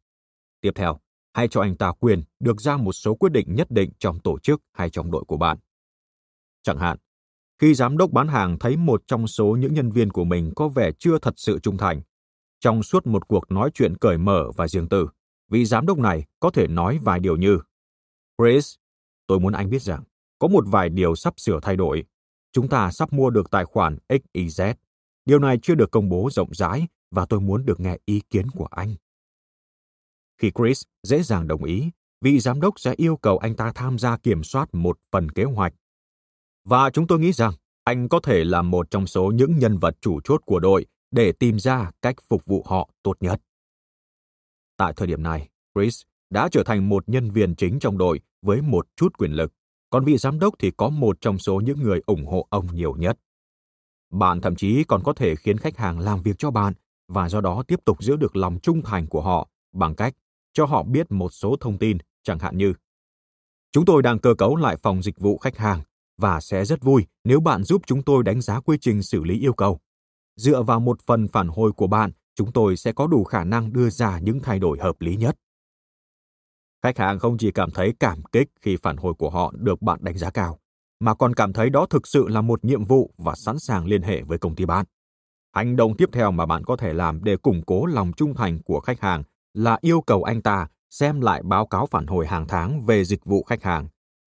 Tiếp 0.60 0.72
theo, 0.74 0.98
hay 1.36 1.48
cho 1.48 1.60
anh 1.60 1.76
ta 1.76 1.92
quyền 2.00 2.22
được 2.40 2.60
ra 2.60 2.76
một 2.76 2.92
số 2.92 3.14
quyết 3.14 3.32
định 3.32 3.54
nhất 3.54 3.70
định 3.70 3.90
trong 3.98 4.20
tổ 4.20 4.38
chức 4.38 4.62
hay 4.72 4.90
trong 4.90 5.10
đội 5.10 5.24
của 5.24 5.36
bạn. 5.36 5.58
Chẳng 6.62 6.78
hạn, 6.78 6.98
khi 7.58 7.74
giám 7.74 7.98
đốc 7.98 8.10
bán 8.10 8.28
hàng 8.28 8.58
thấy 8.58 8.76
một 8.76 9.02
trong 9.06 9.26
số 9.26 9.56
những 9.60 9.74
nhân 9.74 9.90
viên 9.90 10.10
của 10.10 10.24
mình 10.24 10.52
có 10.56 10.68
vẻ 10.68 10.90
chưa 10.98 11.18
thật 11.18 11.34
sự 11.36 11.58
trung 11.58 11.76
thành, 11.76 12.00
trong 12.60 12.82
suốt 12.82 13.06
một 13.06 13.28
cuộc 13.28 13.50
nói 13.50 13.70
chuyện 13.74 13.96
cởi 13.96 14.18
mở 14.18 14.50
và 14.56 14.68
riêng 14.68 14.88
tư, 14.88 15.08
vị 15.50 15.64
giám 15.64 15.86
đốc 15.86 15.98
này 15.98 16.24
có 16.40 16.50
thể 16.50 16.66
nói 16.66 16.98
vài 17.02 17.20
điều 17.20 17.36
như 17.36 17.58
Chris, 18.38 18.74
tôi 19.26 19.40
muốn 19.40 19.52
anh 19.52 19.70
biết 19.70 19.82
rằng 19.82 20.02
có 20.38 20.48
một 20.48 20.64
vài 20.66 20.88
điều 20.88 21.14
sắp 21.14 21.34
sửa 21.36 21.58
thay 21.62 21.76
đổi. 21.76 22.04
Chúng 22.52 22.68
ta 22.68 22.90
sắp 22.90 23.12
mua 23.12 23.30
được 23.30 23.50
tài 23.50 23.64
khoản 23.64 23.98
XYZ. 24.08 24.74
Điều 25.24 25.38
này 25.38 25.58
chưa 25.62 25.74
được 25.74 25.90
công 25.90 26.08
bố 26.08 26.28
rộng 26.32 26.54
rãi 26.54 26.86
và 27.10 27.26
tôi 27.26 27.40
muốn 27.40 27.66
được 27.66 27.80
nghe 27.80 27.96
ý 28.04 28.20
kiến 28.30 28.50
của 28.50 28.66
anh. 28.70 28.94
Khi 30.38 30.50
Chris 30.54 30.82
dễ 31.02 31.22
dàng 31.22 31.48
đồng 31.48 31.64
ý, 31.64 31.90
vị 32.20 32.38
giám 32.38 32.60
đốc 32.60 32.80
sẽ 32.80 32.94
yêu 32.96 33.16
cầu 33.16 33.38
anh 33.38 33.56
ta 33.56 33.72
tham 33.74 33.98
gia 33.98 34.16
kiểm 34.16 34.44
soát 34.44 34.74
một 34.74 34.98
phần 35.12 35.30
kế 35.30 35.44
hoạch. 35.44 35.72
Và 36.64 36.90
chúng 36.90 37.06
tôi 37.06 37.18
nghĩ 37.18 37.32
rằng 37.32 37.52
anh 37.84 38.08
có 38.08 38.20
thể 38.20 38.44
là 38.44 38.62
một 38.62 38.90
trong 38.90 39.06
số 39.06 39.32
những 39.34 39.58
nhân 39.58 39.78
vật 39.78 39.96
chủ 40.00 40.20
chốt 40.24 40.40
của 40.46 40.60
đội 40.60 40.86
để 41.10 41.32
tìm 41.32 41.58
ra 41.58 41.90
cách 42.02 42.16
phục 42.28 42.44
vụ 42.44 42.64
họ 42.66 42.90
tốt 43.02 43.16
nhất. 43.20 43.40
Tại 44.76 44.92
thời 44.96 45.06
điểm 45.06 45.22
này, 45.22 45.48
Chris 45.74 46.02
đã 46.30 46.48
trở 46.52 46.62
thành 46.62 46.88
một 46.88 47.08
nhân 47.08 47.30
viên 47.30 47.54
chính 47.54 47.78
trong 47.78 47.98
đội 47.98 48.20
với 48.42 48.62
một 48.62 48.86
chút 48.96 49.18
quyền 49.18 49.32
lực, 49.32 49.52
còn 49.90 50.04
vị 50.04 50.16
giám 50.16 50.38
đốc 50.38 50.54
thì 50.58 50.70
có 50.76 50.88
một 50.88 51.20
trong 51.20 51.38
số 51.38 51.60
những 51.60 51.82
người 51.82 52.00
ủng 52.06 52.26
hộ 52.26 52.46
ông 52.50 52.66
nhiều 52.74 52.94
nhất. 52.96 53.18
Bạn 54.10 54.40
thậm 54.40 54.56
chí 54.56 54.84
còn 54.84 55.02
có 55.02 55.12
thể 55.12 55.36
khiến 55.36 55.58
khách 55.58 55.76
hàng 55.76 55.98
làm 55.98 56.22
việc 56.22 56.38
cho 56.38 56.50
bạn 56.50 56.72
và 57.08 57.28
do 57.28 57.40
đó 57.40 57.62
tiếp 57.68 57.80
tục 57.84 58.02
giữ 58.02 58.16
được 58.16 58.36
lòng 58.36 58.58
trung 58.62 58.82
thành 58.82 59.06
của 59.06 59.22
họ 59.22 59.48
bằng 59.72 59.94
cách 59.94 60.14
cho 60.56 60.64
họ 60.64 60.82
biết 60.82 61.12
một 61.12 61.32
số 61.32 61.56
thông 61.60 61.78
tin, 61.78 61.98
chẳng 62.22 62.38
hạn 62.38 62.58
như 62.58 62.72
Chúng 63.72 63.84
tôi 63.84 64.02
đang 64.02 64.18
cơ 64.18 64.34
cấu 64.34 64.56
lại 64.56 64.76
phòng 64.76 65.02
dịch 65.02 65.18
vụ 65.18 65.38
khách 65.38 65.56
hàng 65.56 65.82
và 66.18 66.40
sẽ 66.40 66.64
rất 66.64 66.82
vui 66.82 67.06
nếu 67.24 67.40
bạn 67.40 67.64
giúp 67.64 67.82
chúng 67.86 68.02
tôi 68.02 68.22
đánh 68.22 68.40
giá 68.40 68.60
quy 68.60 68.78
trình 68.80 69.02
xử 69.02 69.24
lý 69.24 69.40
yêu 69.40 69.52
cầu. 69.52 69.78
Dựa 70.36 70.62
vào 70.62 70.80
một 70.80 71.02
phần 71.02 71.28
phản 71.28 71.48
hồi 71.48 71.72
của 71.72 71.86
bạn, 71.86 72.10
chúng 72.34 72.52
tôi 72.52 72.76
sẽ 72.76 72.92
có 72.92 73.06
đủ 73.06 73.24
khả 73.24 73.44
năng 73.44 73.72
đưa 73.72 73.90
ra 73.90 74.18
những 74.18 74.40
thay 74.40 74.58
đổi 74.58 74.78
hợp 74.78 75.00
lý 75.00 75.16
nhất. 75.16 75.36
Khách 76.82 76.98
hàng 76.98 77.18
không 77.18 77.38
chỉ 77.38 77.50
cảm 77.50 77.70
thấy 77.70 77.94
cảm 78.00 78.22
kích 78.32 78.48
khi 78.60 78.76
phản 78.76 78.96
hồi 78.96 79.14
của 79.14 79.30
họ 79.30 79.52
được 79.56 79.82
bạn 79.82 79.98
đánh 80.02 80.18
giá 80.18 80.30
cao, 80.30 80.58
mà 81.00 81.14
còn 81.14 81.34
cảm 81.34 81.52
thấy 81.52 81.70
đó 81.70 81.86
thực 81.86 82.06
sự 82.06 82.28
là 82.28 82.40
một 82.40 82.64
nhiệm 82.64 82.84
vụ 82.84 83.14
và 83.18 83.34
sẵn 83.34 83.58
sàng 83.58 83.86
liên 83.86 84.02
hệ 84.02 84.22
với 84.22 84.38
công 84.38 84.54
ty 84.54 84.64
bạn. 84.64 84.86
Hành 85.52 85.76
động 85.76 85.96
tiếp 85.96 86.08
theo 86.12 86.30
mà 86.30 86.46
bạn 86.46 86.64
có 86.64 86.76
thể 86.76 86.92
làm 86.92 87.24
để 87.24 87.36
củng 87.36 87.62
cố 87.66 87.86
lòng 87.86 88.12
trung 88.16 88.34
thành 88.34 88.62
của 88.62 88.80
khách 88.80 89.00
hàng 89.00 89.22
là 89.56 89.78
yêu 89.80 90.00
cầu 90.00 90.22
anh 90.22 90.42
ta 90.42 90.68
xem 90.90 91.20
lại 91.20 91.42
báo 91.42 91.66
cáo 91.66 91.86
phản 91.86 92.06
hồi 92.06 92.26
hàng 92.26 92.46
tháng 92.48 92.80
về 92.86 93.04
dịch 93.04 93.24
vụ 93.24 93.42
khách 93.42 93.62
hàng. 93.62 93.88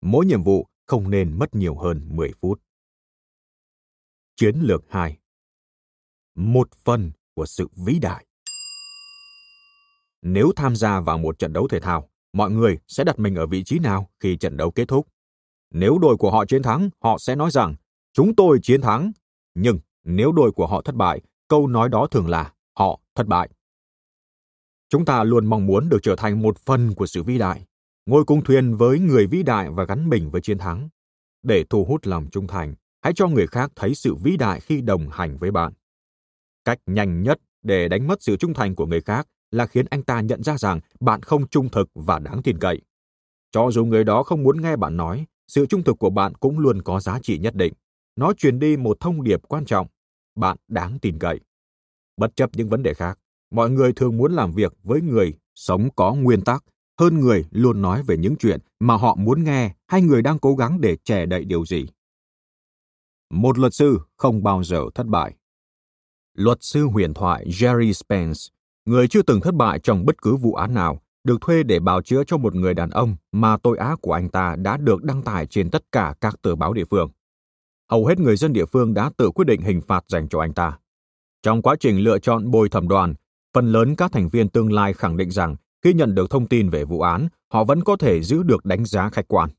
Mỗi 0.02 0.26
nhiệm 0.26 0.42
vụ 0.42 0.66
không 0.86 1.10
nên 1.10 1.38
mất 1.38 1.54
nhiều 1.54 1.76
hơn 1.76 2.08
10 2.10 2.32
phút. 2.40 2.60
Chiến 4.36 4.56
lược 4.60 4.84
2 4.88 5.18
Một 6.34 6.68
phần 6.84 7.12
của 7.34 7.46
sự 7.46 7.68
vĩ 7.76 7.98
đại 7.98 8.26
Nếu 10.22 10.52
tham 10.56 10.76
gia 10.76 11.00
vào 11.00 11.18
một 11.18 11.38
trận 11.38 11.52
đấu 11.52 11.68
thể 11.68 11.80
thao, 11.80 12.08
mọi 12.32 12.50
người 12.50 12.78
sẽ 12.88 13.04
đặt 13.04 13.18
mình 13.18 13.34
ở 13.34 13.46
vị 13.46 13.64
trí 13.64 13.78
nào 13.78 14.10
khi 14.20 14.36
trận 14.36 14.56
đấu 14.56 14.70
kết 14.70 14.88
thúc? 14.88 15.08
Nếu 15.70 15.98
đội 15.98 16.16
của 16.16 16.30
họ 16.30 16.44
chiến 16.44 16.62
thắng, 16.62 16.90
họ 17.00 17.18
sẽ 17.18 17.36
nói 17.36 17.50
rằng 17.50 17.74
chúng 18.12 18.36
tôi 18.36 18.58
chiến 18.62 18.80
thắng. 18.80 19.12
Nhưng 19.54 19.78
nếu 20.04 20.32
đội 20.32 20.52
của 20.52 20.66
họ 20.66 20.82
thất 20.82 20.94
bại, 20.94 21.20
câu 21.48 21.66
nói 21.66 21.88
đó 21.88 22.06
thường 22.06 22.28
là 22.28 22.52
họ 22.78 23.00
thất 23.14 23.26
bại. 23.26 23.48
Chúng 24.88 25.04
ta 25.04 25.24
luôn 25.24 25.46
mong 25.46 25.66
muốn 25.66 25.88
được 25.88 25.98
trở 26.02 26.16
thành 26.16 26.42
một 26.42 26.58
phần 26.58 26.94
của 26.94 27.06
sự 27.06 27.22
vĩ 27.22 27.38
đại, 27.38 27.64
ngồi 28.06 28.24
cùng 28.24 28.44
thuyền 28.44 28.74
với 28.74 28.98
người 28.98 29.26
vĩ 29.26 29.42
đại 29.42 29.70
và 29.70 29.84
gắn 29.84 30.08
mình 30.08 30.30
với 30.30 30.40
chiến 30.40 30.58
thắng. 30.58 30.88
Để 31.42 31.64
thu 31.70 31.84
hút 31.84 32.06
lòng 32.06 32.26
trung 32.32 32.46
thành, 32.46 32.74
hãy 33.02 33.12
cho 33.16 33.28
người 33.28 33.46
khác 33.46 33.72
thấy 33.76 33.94
sự 33.94 34.14
vĩ 34.14 34.36
đại 34.36 34.60
khi 34.60 34.80
đồng 34.80 35.08
hành 35.10 35.38
với 35.38 35.50
bạn. 35.50 35.72
Cách 36.64 36.78
nhanh 36.86 37.22
nhất 37.22 37.38
để 37.62 37.88
đánh 37.88 38.06
mất 38.06 38.22
sự 38.22 38.36
trung 38.36 38.54
thành 38.54 38.74
của 38.74 38.86
người 38.86 39.00
khác 39.00 39.26
là 39.50 39.66
khiến 39.66 39.86
anh 39.90 40.02
ta 40.02 40.20
nhận 40.20 40.42
ra 40.42 40.58
rằng 40.58 40.80
bạn 41.00 41.22
không 41.22 41.48
trung 41.48 41.68
thực 41.68 41.88
và 41.94 42.18
đáng 42.18 42.42
tin 42.42 42.58
cậy. 42.58 42.80
Cho 43.52 43.70
dù 43.70 43.84
người 43.84 44.04
đó 44.04 44.22
không 44.22 44.42
muốn 44.42 44.62
nghe 44.62 44.76
bạn 44.76 44.96
nói, 44.96 45.26
sự 45.48 45.66
trung 45.66 45.84
thực 45.84 45.98
của 45.98 46.10
bạn 46.10 46.34
cũng 46.34 46.58
luôn 46.58 46.82
có 46.82 47.00
giá 47.00 47.18
trị 47.22 47.38
nhất 47.38 47.54
định. 47.54 47.72
Nó 48.16 48.32
truyền 48.32 48.58
đi 48.58 48.76
một 48.76 48.96
thông 49.00 49.22
điệp 49.22 49.40
quan 49.48 49.64
trọng. 49.64 49.86
Bạn 50.36 50.56
đáng 50.68 50.98
tin 50.98 51.18
cậy. 51.18 51.40
Bất 52.16 52.36
chấp 52.36 52.50
những 52.52 52.68
vấn 52.68 52.82
đề 52.82 52.94
khác, 52.94 53.18
mọi 53.50 53.70
người 53.70 53.92
thường 53.92 54.16
muốn 54.16 54.32
làm 54.32 54.52
việc 54.52 54.72
với 54.82 55.00
người 55.00 55.34
sống 55.54 55.88
có 55.96 56.14
nguyên 56.14 56.40
tắc 56.40 56.64
hơn 57.00 57.20
người 57.20 57.44
luôn 57.50 57.82
nói 57.82 58.02
về 58.02 58.16
những 58.16 58.36
chuyện 58.36 58.60
mà 58.80 58.96
họ 58.96 59.14
muốn 59.14 59.44
nghe 59.44 59.74
hay 59.86 60.02
người 60.02 60.22
đang 60.22 60.38
cố 60.38 60.54
gắng 60.54 60.80
để 60.80 60.96
che 61.04 61.26
đậy 61.26 61.44
điều 61.44 61.66
gì. 61.66 61.86
Một 63.30 63.58
luật 63.58 63.74
sư 63.74 64.00
không 64.16 64.42
bao 64.42 64.64
giờ 64.64 64.82
thất 64.94 65.06
bại. 65.06 65.34
Luật 66.34 66.58
sư 66.60 66.84
huyền 66.84 67.14
thoại 67.14 67.46
Jerry 67.46 67.92
Spence, 67.92 68.40
người 68.84 69.08
chưa 69.08 69.22
từng 69.22 69.40
thất 69.40 69.54
bại 69.54 69.78
trong 69.78 70.06
bất 70.06 70.22
cứ 70.22 70.36
vụ 70.36 70.54
án 70.54 70.74
nào, 70.74 71.02
được 71.24 71.40
thuê 71.40 71.62
để 71.62 71.80
bào 71.80 72.02
chữa 72.02 72.24
cho 72.26 72.36
một 72.36 72.54
người 72.54 72.74
đàn 72.74 72.90
ông 72.90 73.16
mà 73.32 73.56
tội 73.56 73.78
ác 73.78 73.98
của 74.02 74.12
anh 74.12 74.28
ta 74.28 74.56
đã 74.56 74.76
được 74.76 75.02
đăng 75.04 75.22
tải 75.22 75.46
trên 75.46 75.70
tất 75.70 75.84
cả 75.92 76.14
các 76.20 76.42
tờ 76.42 76.54
báo 76.54 76.72
địa 76.72 76.84
phương. 76.90 77.10
Hầu 77.90 78.06
hết 78.06 78.18
người 78.18 78.36
dân 78.36 78.52
địa 78.52 78.66
phương 78.66 78.94
đã 78.94 79.10
tự 79.16 79.30
quyết 79.30 79.44
định 79.44 79.60
hình 79.60 79.80
phạt 79.80 80.04
dành 80.08 80.28
cho 80.28 80.40
anh 80.40 80.52
ta. 80.52 80.78
Trong 81.42 81.62
quá 81.62 81.76
trình 81.80 81.98
lựa 81.98 82.18
chọn 82.18 82.50
bồi 82.50 82.68
thẩm 82.68 82.88
đoàn, 82.88 83.14
phần 83.56 83.72
lớn 83.72 83.96
các 83.96 84.12
thành 84.12 84.28
viên 84.28 84.48
tương 84.48 84.72
lai 84.72 84.92
khẳng 84.92 85.16
định 85.16 85.30
rằng 85.30 85.56
khi 85.84 85.92
nhận 85.92 86.14
được 86.14 86.30
thông 86.30 86.48
tin 86.48 86.68
về 86.68 86.84
vụ 86.84 87.00
án, 87.00 87.28
họ 87.52 87.64
vẫn 87.64 87.84
có 87.84 87.96
thể 87.96 88.22
giữ 88.22 88.42
được 88.42 88.64
đánh 88.64 88.84
giá 88.84 89.10
khách 89.10 89.28
quan. 89.28 89.50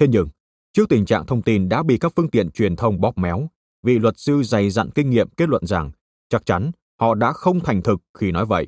Thế 0.00 0.06
nhưng, 0.08 0.28
trước 0.72 0.88
tình 0.88 1.06
trạng 1.06 1.26
thông 1.26 1.42
tin 1.42 1.68
đã 1.68 1.82
bị 1.82 1.98
các 1.98 2.12
phương 2.16 2.30
tiện 2.30 2.50
truyền 2.50 2.76
thông 2.76 3.00
bóp 3.00 3.18
méo, 3.18 3.48
vị 3.82 3.98
luật 3.98 4.18
sư 4.18 4.42
dày 4.42 4.70
dặn 4.70 4.90
kinh 4.90 5.10
nghiệm 5.10 5.28
kết 5.28 5.48
luận 5.48 5.66
rằng 5.66 5.90
chắc 6.28 6.46
chắn 6.46 6.70
họ 7.00 7.14
đã 7.14 7.32
không 7.32 7.60
thành 7.60 7.82
thực 7.82 8.00
khi 8.18 8.32
nói 8.32 8.46
vậy. 8.46 8.66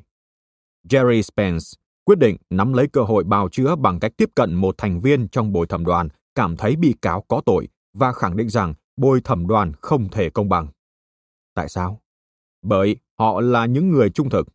Jerry 0.89 1.23
Spence 1.23 1.65
quyết 2.05 2.19
định 2.19 2.37
nắm 2.51 2.73
lấy 2.73 2.89
cơ 2.89 3.03
hội 3.03 3.25
bào 3.25 3.49
chữa 3.49 3.77
bằng 3.77 4.01
cách 4.01 4.13
tiếp 4.17 4.31
cận 4.35 4.55
một 4.55 4.75
thành 4.79 5.01
viên 5.01 5.29
trong 5.29 5.53
bồi 5.53 5.67
thẩm 5.67 5.85
đoàn 5.85 6.09
cảm 6.35 6.57
thấy 6.57 6.77
bị 6.77 6.95
cáo 7.03 7.25
có 7.29 7.43
tội 7.47 7.69
và 7.95 8.13
khẳng 8.13 8.37
định 8.37 8.49
rằng 8.49 8.75
bồi 8.97 9.21
thẩm 9.21 9.47
đoàn 9.47 9.73
không 9.81 10.09
thể 10.09 10.31
công 10.31 10.49
bằng. 10.49 10.69
Tại 11.55 11.69
sao? 11.69 12.01
Bởi 12.63 12.97
họ 13.19 13.41
là 13.41 13.67
những 13.67 13.91
người 13.91 14.11
trung 14.11 14.31
thực. 14.31 14.49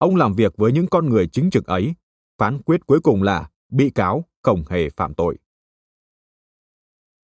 Ông 0.00 0.16
làm 0.16 0.32
việc 0.32 0.56
với 0.56 0.72
những 0.72 0.86
con 0.86 1.08
người 1.08 1.28
chính 1.28 1.50
trực 1.50 1.66
ấy. 1.66 1.94
Phán 2.38 2.62
quyết 2.62 2.86
cuối 2.86 3.00
cùng 3.00 3.22
là 3.22 3.50
bị 3.68 3.90
cáo 3.90 4.24
không 4.42 4.64
hề 4.68 4.90
phạm 4.90 5.14
tội. 5.14 5.38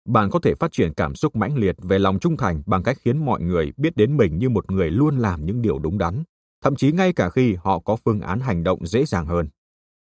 Bạn 0.05 0.29
có 0.29 0.39
thể 0.39 0.55
phát 0.55 0.71
triển 0.71 0.93
cảm 0.93 1.15
xúc 1.15 1.35
mãnh 1.35 1.57
liệt 1.57 1.75
về 1.81 1.99
lòng 1.99 2.19
trung 2.19 2.37
thành 2.37 2.63
bằng 2.65 2.83
cách 2.83 2.97
khiến 3.01 3.25
mọi 3.25 3.41
người 3.41 3.71
biết 3.77 3.95
đến 3.95 4.17
mình 4.17 4.37
như 4.37 4.49
một 4.49 4.71
người 4.71 4.91
luôn 4.91 5.17
làm 5.17 5.45
những 5.45 5.61
điều 5.61 5.79
đúng 5.79 5.97
đắn, 5.97 6.23
thậm 6.61 6.75
chí 6.75 6.91
ngay 6.91 7.13
cả 7.13 7.29
khi 7.29 7.55
họ 7.63 7.79
có 7.79 7.95
phương 7.95 8.21
án 8.21 8.39
hành 8.39 8.63
động 8.63 8.87
dễ 8.87 9.05
dàng 9.05 9.25
hơn. 9.25 9.49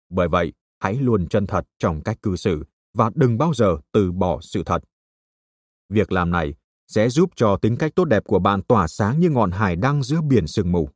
Bởi 0.10 0.28
vậy, 0.28 0.54
hãy 0.80 0.96
luôn 0.96 1.28
chân 1.28 1.48
thật 1.48 1.66
trong 1.80 2.02
cách 2.04 2.22
cư 2.22 2.36
xử 2.36 2.64
và 2.94 3.12
đừng 3.16 3.38
bao 3.38 3.54
giờ 3.54 3.78
từ 3.92 4.12
bỏ 4.12 4.40
sự 4.42 4.64
thật. 4.66 4.84
Việc 5.90 6.12
làm 6.12 6.32
này 6.32 6.54
sẽ 6.88 7.10
giúp 7.10 7.30
cho 7.36 7.58
tính 7.58 7.78
cách 7.78 7.92
tốt 7.96 8.06
đẹp 8.06 8.24
của 8.26 8.40
bạn 8.40 8.62
tỏa 8.62 8.88
sáng 8.88 9.20
như 9.20 9.30
ngọn 9.30 9.52
hải 9.52 9.76
đăng 9.76 10.04
giữa 10.04 10.22
biển 10.22 10.48
sương 10.48 10.72
mù. 10.72 10.90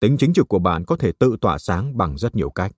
Tính 0.00 0.16
chính 0.18 0.32
trực 0.32 0.48
của 0.48 0.58
bạn 0.58 0.84
có 0.84 0.96
thể 0.96 1.12
tự 1.18 1.36
tỏa 1.40 1.58
sáng 1.58 1.96
bằng 1.96 2.18
rất 2.18 2.34
nhiều 2.34 2.50
cách. 2.50 2.72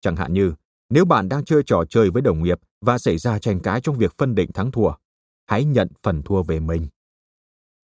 Chẳng 0.00 0.16
hạn 0.16 0.32
như, 0.32 0.52
nếu 0.90 1.04
bạn 1.04 1.28
đang 1.28 1.44
chơi 1.44 1.62
trò 1.66 1.84
chơi 1.88 2.10
với 2.10 2.22
đồng 2.22 2.42
nghiệp 2.42 2.58
và 2.80 2.98
xảy 2.98 3.18
ra 3.18 3.38
tranh 3.38 3.60
cãi 3.60 3.80
trong 3.80 3.98
việc 3.98 4.14
phân 4.18 4.34
định 4.34 4.52
thắng 4.52 4.70
thua, 4.70 4.92
hãy 5.46 5.64
nhận 5.64 5.88
phần 6.02 6.22
thua 6.22 6.42
về 6.42 6.60
mình. 6.60 6.86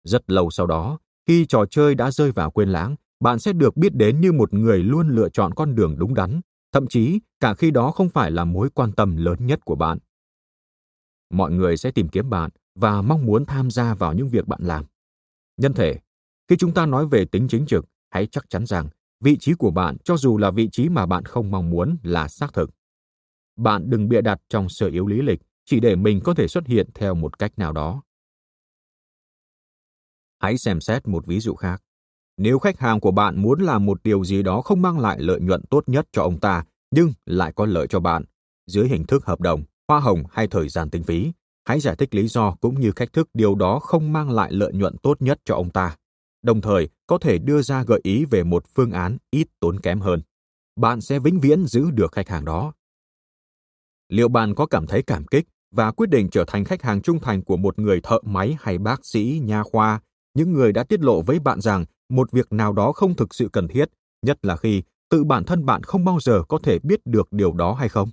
Rất 0.03 0.29
lâu 0.31 0.49
sau 0.49 0.67
đó, 0.67 0.99
khi 1.27 1.45
trò 1.45 1.65
chơi 1.65 1.95
đã 1.95 2.11
rơi 2.11 2.31
vào 2.31 2.51
quên 2.51 2.69
lãng, 2.69 2.95
bạn 3.19 3.39
sẽ 3.39 3.53
được 3.53 3.77
biết 3.77 3.95
đến 3.95 4.21
như 4.21 4.31
một 4.31 4.53
người 4.53 4.77
luôn 4.83 5.09
lựa 5.09 5.29
chọn 5.29 5.53
con 5.53 5.75
đường 5.75 5.95
đúng 5.97 6.13
đắn, 6.13 6.41
thậm 6.71 6.87
chí 6.87 7.19
cả 7.39 7.53
khi 7.53 7.71
đó 7.71 7.91
không 7.91 8.09
phải 8.09 8.31
là 8.31 8.45
mối 8.45 8.69
quan 8.69 8.91
tâm 8.91 9.17
lớn 9.17 9.45
nhất 9.45 9.59
của 9.65 9.75
bạn. 9.75 9.97
Mọi 11.29 11.51
người 11.51 11.77
sẽ 11.77 11.91
tìm 11.91 12.09
kiếm 12.09 12.29
bạn 12.29 12.49
và 12.75 13.01
mong 13.01 13.25
muốn 13.25 13.45
tham 13.45 13.71
gia 13.71 13.93
vào 13.93 14.13
những 14.13 14.29
việc 14.29 14.47
bạn 14.47 14.59
làm. 14.63 14.85
Nhân 15.57 15.73
thể, 15.73 15.99
khi 16.47 16.55
chúng 16.57 16.73
ta 16.73 16.85
nói 16.85 17.05
về 17.05 17.25
tính 17.25 17.47
chính 17.47 17.65
trực, 17.65 17.85
hãy 18.09 18.27
chắc 18.31 18.49
chắn 18.49 18.65
rằng 18.65 18.89
vị 19.19 19.37
trí 19.39 19.53
của 19.53 19.71
bạn 19.71 19.97
cho 20.03 20.17
dù 20.17 20.37
là 20.37 20.51
vị 20.51 20.69
trí 20.71 20.89
mà 20.89 21.05
bạn 21.05 21.25
không 21.25 21.51
mong 21.51 21.69
muốn 21.69 21.97
là 22.03 22.27
xác 22.27 22.53
thực. 22.53 22.69
Bạn 23.55 23.89
đừng 23.89 24.09
bịa 24.09 24.21
đặt 24.21 24.39
trong 24.49 24.69
sở 24.69 24.87
yếu 24.87 25.07
lý 25.07 25.21
lịch 25.21 25.39
chỉ 25.65 25.79
để 25.79 25.95
mình 25.95 26.19
có 26.23 26.33
thể 26.33 26.47
xuất 26.47 26.67
hiện 26.67 26.89
theo 26.95 27.15
một 27.15 27.39
cách 27.39 27.59
nào 27.59 27.73
đó. 27.73 28.03
Hãy 30.39 30.57
xem 30.57 30.81
xét 30.81 31.07
một 31.07 31.25
ví 31.25 31.39
dụ 31.39 31.55
khác. 31.55 31.81
Nếu 32.37 32.59
khách 32.59 32.79
hàng 32.79 32.99
của 32.99 33.11
bạn 33.11 33.41
muốn 33.41 33.61
làm 33.61 33.85
một 33.85 34.03
điều 34.03 34.23
gì 34.23 34.43
đó 34.43 34.61
không 34.61 34.81
mang 34.81 34.99
lại 34.99 35.17
lợi 35.19 35.39
nhuận 35.41 35.61
tốt 35.69 35.83
nhất 35.87 36.07
cho 36.11 36.21
ông 36.21 36.39
ta, 36.39 36.63
nhưng 36.91 37.13
lại 37.25 37.53
có 37.55 37.65
lợi 37.65 37.87
cho 37.87 37.99
bạn, 37.99 38.23
dưới 38.67 38.87
hình 38.87 39.05
thức 39.05 39.25
hợp 39.25 39.41
đồng, 39.41 39.63
hoa 39.87 39.99
hồng 39.99 40.23
hay 40.31 40.47
thời 40.47 40.69
gian 40.69 40.89
tính 40.89 41.03
phí, 41.03 41.31
hãy 41.65 41.79
giải 41.79 41.95
thích 41.95 42.15
lý 42.15 42.27
do 42.27 42.55
cũng 42.61 42.79
như 42.79 42.91
cách 42.91 43.13
thức 43.13 43.29
điều 43.33 43.55
đó 43.55 43.79
không 43.79 44.13
mang 44.13 44.29
lại 44.29 44.51
lợi 44.51 44.73
nhuận 44.73 44.97
tốt 44.97 45.21
nhất 45.21 45.39
cho 45.45 45.55
ông 45.55 45.69
ta. 45.69 45.95
Đồng 46.47 46.61
thời, 46.61 46.89
có 47.07 47.17
thể 47.17 47.37
đưa 47.37 47.61
ra 47.61 47.83
gợi 47.83 47.99
ý 48.03 48.25
về 48.25 48.43
một 48.43 48.63
phương 48.75 48.91
án 48.91 49.17
ít 49.31 49.47
tốn 49.59 49.79
kém 49.79 49.99
hơn. 49.99 50.21
Bạn 50.75 51.01
sẽ 51.01 51.19
vĩnh 51.19 51.39
viễn 51.39 51.65
giữ 51.65 51.91
được 51.91 52.11
khách 52.11 52.29
hàng 52.29 52.45
đó. 52.45 52.73
Liệu 54.09 54.29
bạn 54.29 54.55
có 54.55 54.65
cảm 54.65 54.87
thấy 54.87 55.03
cảm 55.03 55.25
kích 55.25 55.45
và 55.71 55.91
quyết 55.91 56.09
định 56.09 56.29
trở 56.31 56.43
thành 56.47 56.65
khách 56.65 56.81
hàng 56.81 57.01
trung 57.01 57.19
thành 57.19 57.43
của 57.43 57.57
một 57.57 57.79
người 57.79 57.99
thợ 58.03 58.19
máy 58.23 58.57
hay 58.59 58.77
bác 58.77 59.05
sĩ, 59.05 59.41
nha 59.43 59.63
khoa, 59.63 59.99
những 60.33 60.53
người 60.53 60.73
đã 60.73 60.83
tiết 60.83 60.99
lộ 60.99 61.21
với 61.21 61.39
bạn 61.39 61.61
rằng 61.61 61.85
một 62.09 62.31
việc 62.31 62.51
nào 62.51 62.73
đó 62.73 62.91
không 62.91 63.15
thực 63.15 63.35
sự 63.35 63.49
cần 63.53 63.67
thiết, 63.67 63.89
nhất 64.21 64.45
là 64.45 64.57
khi 64.57 64.83
tự 65.09 65.23
bản 65.23 65.43
thân 65.43 65.65
bạn 65.65 65.83
không 65.83 66.05
bao 66.05 66.19
giờ 66.19 66.43
có 66.49 66.59
thể 66.63 66.79
biết 66.79 66.99
được 67.05 67.27
điều 67.31 67.53
đó 67.53 67.73
hay 67.73 67.89
không? 67.89 68.09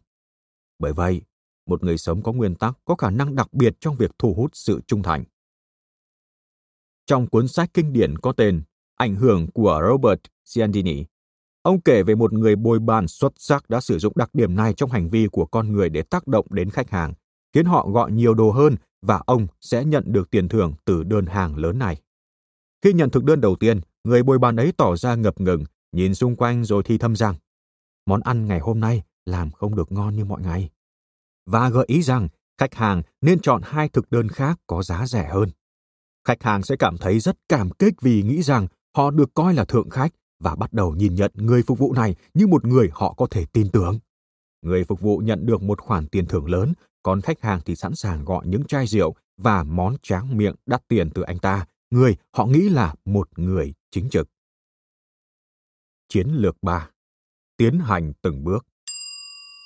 Bởi 0.78 0.92
vậy, 0.92 1.22
một 1.66 1.84
người 1.84 1.98
sống 1.98 2.22
có 2.22 2.32
nguyên 2.32 2.54
tắc 2.54 2.74
có 2.84 2.94
khả 2.94 3.10
năng 3.10 3.34
đặc 3.34 3.52
biệt 3.52 3.74
trong 3.80 3.96
việc 3.96 4.10
thu 4.18 4.34
hút 4.34 4.50
sự 4.54 4.80
trung 4.86 5.02
thành. 5.02 5.24
Trong 7.06 7.26
cuốn 7.26 7.48
sách 7.48 7.70
kinh 7.74 7.92
điển 7.92 8.18
có 8.18 8.32
tên 8.32 8.62
Ảnh 8.96 9.16
hưởng 9.16 9.50
của 9.50 9.80
Robert 9.88 10.20
Cialdini, 10.54 11.04
ông 11.62 11.80
kể 11.80 12.02
về 12.02 12.14
một 12.14 12.32
người 12.32 12.56
bồi 12.56 12.78
bàn 12.78 13.08
xuất 13.08 13.32
sắc 13.36 13.70
đã 13.70 13.80
sử 13.80 13.98
dụng 13.98 14.12
đặc 14.16 14.30
điểm 14.32 14.56
này 14.56 14.74
trong 14.74 14.90
hành 14.90 15.08
vi 15.08 15.26
của 15.32 15.46
con 15.46 15.72
người 15.72 15.88
để 15.88 16.02
tác 16.02 16.26
động 16.26 16.46
đến 16.50 16.70
khách 16.70 16.90
hàng, 16.90 17.12
khiến 17.52 17.66
họ 17.66 17.88
gọi 17.88 18.12
nhiều 18.12 18.34
đồ 18.34 18.50
hơn 18.50 18.76
và 19.02 19.22
ông 19.26 19.46
sẽ 19.60 19.84
nhận 19.84 20.04
được 20.06 20.30
tiền 20.30 20.48
thưởng 20.48 20.72
từ 20.84 21.02
đơn 21.02 21.26
hàng 21.26 21.56
lớn 21.56 21.78
này. 21.78 22.00
Khi 22.82 22.92
nhận 22.92 23.10
thực 23.10 23.24
đơn 23.24 23.40
đầu 23.40 23.56
tiên, 23.56 23.80
người 24.04 24.22
bồi 24.22 24.38
bàn 24.38 24.56
ấy 24.56 24.72
tỏ 24.76 24.96
ra 24.96 25.14
ngập 25.14 25.40
ngừng, 25.40 25.64
nhìn 25.92 26.14
xung 26.14 26.36
quanh 26.36 26.64
rồi 26.64 26.82
thì 26.82 26.98
thầm 26.98 27.16
rằng, 27.16 27.34
món 28.06 28.20
ăn 28.20 28.46
ngày 28.46 28.60
hôm 28.60 28.80
nay 28.80 29.02
làm 29.26 29.50
không 29.50 29.74
được 29.74 29.92
ngon 29.92 30.16
như 30.16 30.24
mọi 30.24 30.40
ngày. 30.40 30.70
Và 31.46 31.68
gợi 31.68 31.84
ý 31.88 32.02
rằng 32.02 32.28
khách 32.58 32.74
hàng 32.74 33.02
nên 33.20 33.40
chọn 33.40 33.60
hai 33.64 33.88
thực 33.88 34.10
đơn 34.10 34.28
khác 34.28 34.60
có 34.66 34.82
giá 34.82 35.06
rẻ 35.06 35.28
hơn. 35.28 35.50
Khách 36.24 36.42
hàng 36.42 36.62
sẽ 36.62 36.76
cảm 36.76 36.98
thấy 36.98 37.20
rất 37.20 37.36
cảm 37.48 37.70
kích 37.70 37.94
vì 38.00 38.22
nghĩ 38.22 38.42
rằng 38.42 38.66
họ 38.96 39.10
được 39.10 39.34
coi 39.34 39.54
là 39.54 39.64
thượng 39.64 39.90
khách 39.90 40.12
và 40.40 40.54
bắt 40.54 40.72
đầu 40.72 40.94
nhìn 40.94 41.14
nhận 41.14 41.32
người 41.34 41.62
phục 41.62 41.78
vụ 41.78 41.92
này 41.92 42.16
như 42.34 42.46
một 42.46 42.64
người 42.64 42.88
họ 42.92 43.14
có 43.14 43.26
thể 43.30 43.44
tin 43.52 43.68
tưởng. 43.70 43.98
Người 44.62 44.84
phục 44.84 45.00
vụ 45.00 45.18
nhận 45.18 45.46
được 45.46 45.62
một 45.62 45.80
khoản 45.80 46.06
tiền 46.06 46.26
thưởng 46.26 46.50
lớn, 46.50 46.72
còn 47.02 47.20
khách 47.20 47.40
hàng 47.40 47.60
thì 47.64 47.76
sẵn 47.76 47.94
sàng 47.94 48.24
gọi 48.24 48.46
những 48.46 48.64
chai 48.64 48.86
rượu 48.86 49.14
và 49.36 49.64
món 49.64 49.96
tráng 50.02 50.36
miệng 50.36 50.54
đắt 50.66 50.88
tiền 50.88 51.10
từ 51.10 51.22
anh 51.22 51.38
ta 51.38 51.66
người 51.90 52.16
họ 52.32 52.46
nghĩ 52.46 52.68
là 52.68 52.94
một 53.04 53.38
người 53.38 53.74
chính 53.90 54.10
trực. 54.10 54.28
Chiến 56.08 56.28
lược 56.28 56.56
3. 56.62 56.90
Tiến 57.56 57.78
hành 57.78 58.12
từng 58.22 58.44
bước. 58.44 58.66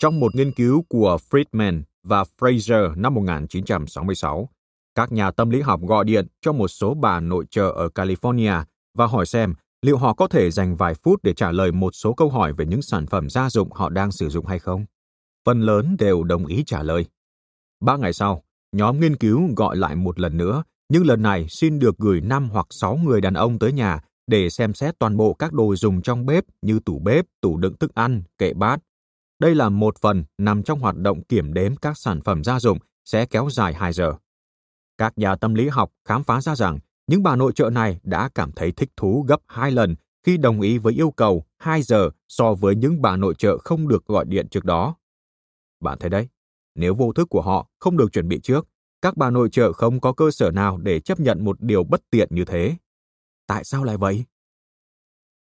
Trong 0.00 0.20
một 0.20 0.34
nghiên 0.34 0.52
cứu 0.52 0.84
của 0.88 1.18
Friedman 1.30 1.82
và 2.02 2.24
Fraser 2.38 3.00
năm 3.00 3.14
1966, 3.14 4.48
các 4.98 5.12
nhà 5.12 5.30
tâm 5.30 5.50
lý 5.50 5.60
học 5.60 5.80
gọi 5.82 6.04
điện 6.04 6.26
cho 6.40 6.52
một 6.52 6.68
số 6.68 6.94
bà 6.94 7.20
nội 7.20 7.44
trợ 7.50 7.70
ở 7.70 7.88
California 7.94 8.64
và 8.94 9.06
hỏi 9.06 9.26
xem 9.26 9.54
liệu 9.82 9.96
họ 9.96 10.14
có 10.14 10.28
thể 10.28 10.50
dành 10.50 10.76
vài 10.76 10.94
phút 10.94 11.22
để 11.22 11.34
trả 11.34 11.52
lời 11.52 11.72
một 11.72 11.90
số 11.94 12.12
câu 12.12 12.28
hỏi 12.28 12.52
về 12.52 12.66
những 12.66 12.82
sản 12.82 13.06
phẩm 13.06 13.30
gia 13.30 13.50
dụng 13.50 13.72
họ 13.72 13.88
đang 13.88 14.12
sử 14.12 14.28
dụng 14.28 14.46
hay 14.46 14.58
không. 14.58 14.84
Phần 15.46 15.60
lớn 15.60 15.96
đều 15.98 16.24
đồng 16.24 16.46
ý 16.46 16.64
trả 16.66 16.82
lời. 16.82 17.06
Ba 17.80 17.96
ngày 17.96 18.12
sau, 18.12 18.42
nhóm 18.72 19.00
nghiên 19.00 19.16
cứu 19.16 19.48
gọi 19.56 19.76
lại 19.76 19.96
một 19.96 20.20
lần 20.20 20.36
nữa 20.36 20.62
nhưng 20.88 21.06
lần 21.06 21.22
này 21.22 21.46
xin 21.48 21.78
được 21.78 21.98
gửi 21.98 22.20
5 22.20 22.48
hoặc 22.52 22.66
6 22.70 22.96
người 22.96 23.20
đàn 23.20 23.34
ông 23.34 23.58
tới 23.58 23.72
nhà 23.72 24.00
để 24.26 24.50
xem 24.50 24.74
xét 24.74 24.98
toàn 24.98 25.16
bộ 25.16 25.34
các 25.34 25.52
đồ 25.52 25.76
dùng 25.76 26.02
trong 26.02 26.26
bếp 26.26 26.44
như 26.62 26.80
tủ 26.84 26.98
bếp, 26.98 27.24
tủ 27.40 27.56
đựng 27.56 27.76
thức 27.76 27.94
ăn, 27.94 28.22
kệ 28.38 28.52
bát. 28.52 28.80
Đây 29.40 29.54
là 29.54 29.68
một 29.68 29.94
phần 30.00 30.24
nằm 30.38 30.62
trong 30.62 30.80
hoạt 30.80 30.96
động 30.96 31.22
kiểm 31.24 31.54
đếm 31.54 31.76
các 31.76 31.98
sản 31.98 32.20
phẩm 32.20 32.44
gia 32.44 32.60
dụng 32.60 32.78
sẽ 33.04 33.26
kéo 33.26 33.48
dài 33.50 33.74
2 33.74 33.92
giờ. 33.92 34.14
Các 34.98 35.18
nhà 35.18 35.36
tâm 35.36 35.54
lý 35.54 35.68
học 35.68 35.92
khám 36.04 36.24
phá 36.24 36.40
ra 36.40 36.56
rằng 36.56 36.78
những 37.06 37.22
bà 37.22 37.36
nội 37.36 37.52
trợ 37.52 37.70
này 37.70 38.00
đã 38.02 38.28
cảm 38.34 38.52
thấy 38.52 38.72
thích 38.72 38.90
thú 38.96 39.24
gấp 39.28 39.40
2 39.46 39.70
lần 39.70 39.96
khi 40.26 40.36
đồng 40.36 40.60
ý 40.60 40.78
với 40.78 40.94
yêu 40.94 41.10
cầu 41.10 41.44
2 41.58 41.82
giờ 41.82 42.10
so 42.28 42.54
với 42.54 42.76
những 42.76 43.02
bà 43.02 43.16
nội 43.16 43.34
trợ 43.38 43.58
không 43.58 43.88
được 43.88 44.06
gọi 44.06 44.24
điện 44.24 44.48
trước 44.48 44.64
đó. 44.64 44.96
Bạn 45.80 45.98
thấy 45.98 46.10
đấy, 46.10 46.28
nếu 46.74 46.94
vô 46.94 47.12
thức 47.12 47.28
của 47.30 47.42
họ 47.42 47.68
không 47.78 47.96
được 47.96 48.12
chuẩn 48.12 48.28
bị 48.28 48.40
trước, 48.40 48.68
các 49.02 49.16
bà 49.16 49.30
nội 49.30 49.48
trợ 49.52 49.72
không 49.72 50.00
có 50.00 50.12
cơ 50.12 50.30
sở 50.30 50.50
nào 50.50 50.78
để 50.78 51.00
chấp 51.00 51.20
nhận 51.20 51.44
một 51.44 51.60
điều 51.60 51.84
bất 51.84 52.00
tiện 52.10 52.28
như 52.30 52.44
thế. 52.44 52.76
Tại 53.46 53.64
sao 53.64 53.84
lại 53.84 53.96
vậy? 53.96 54.24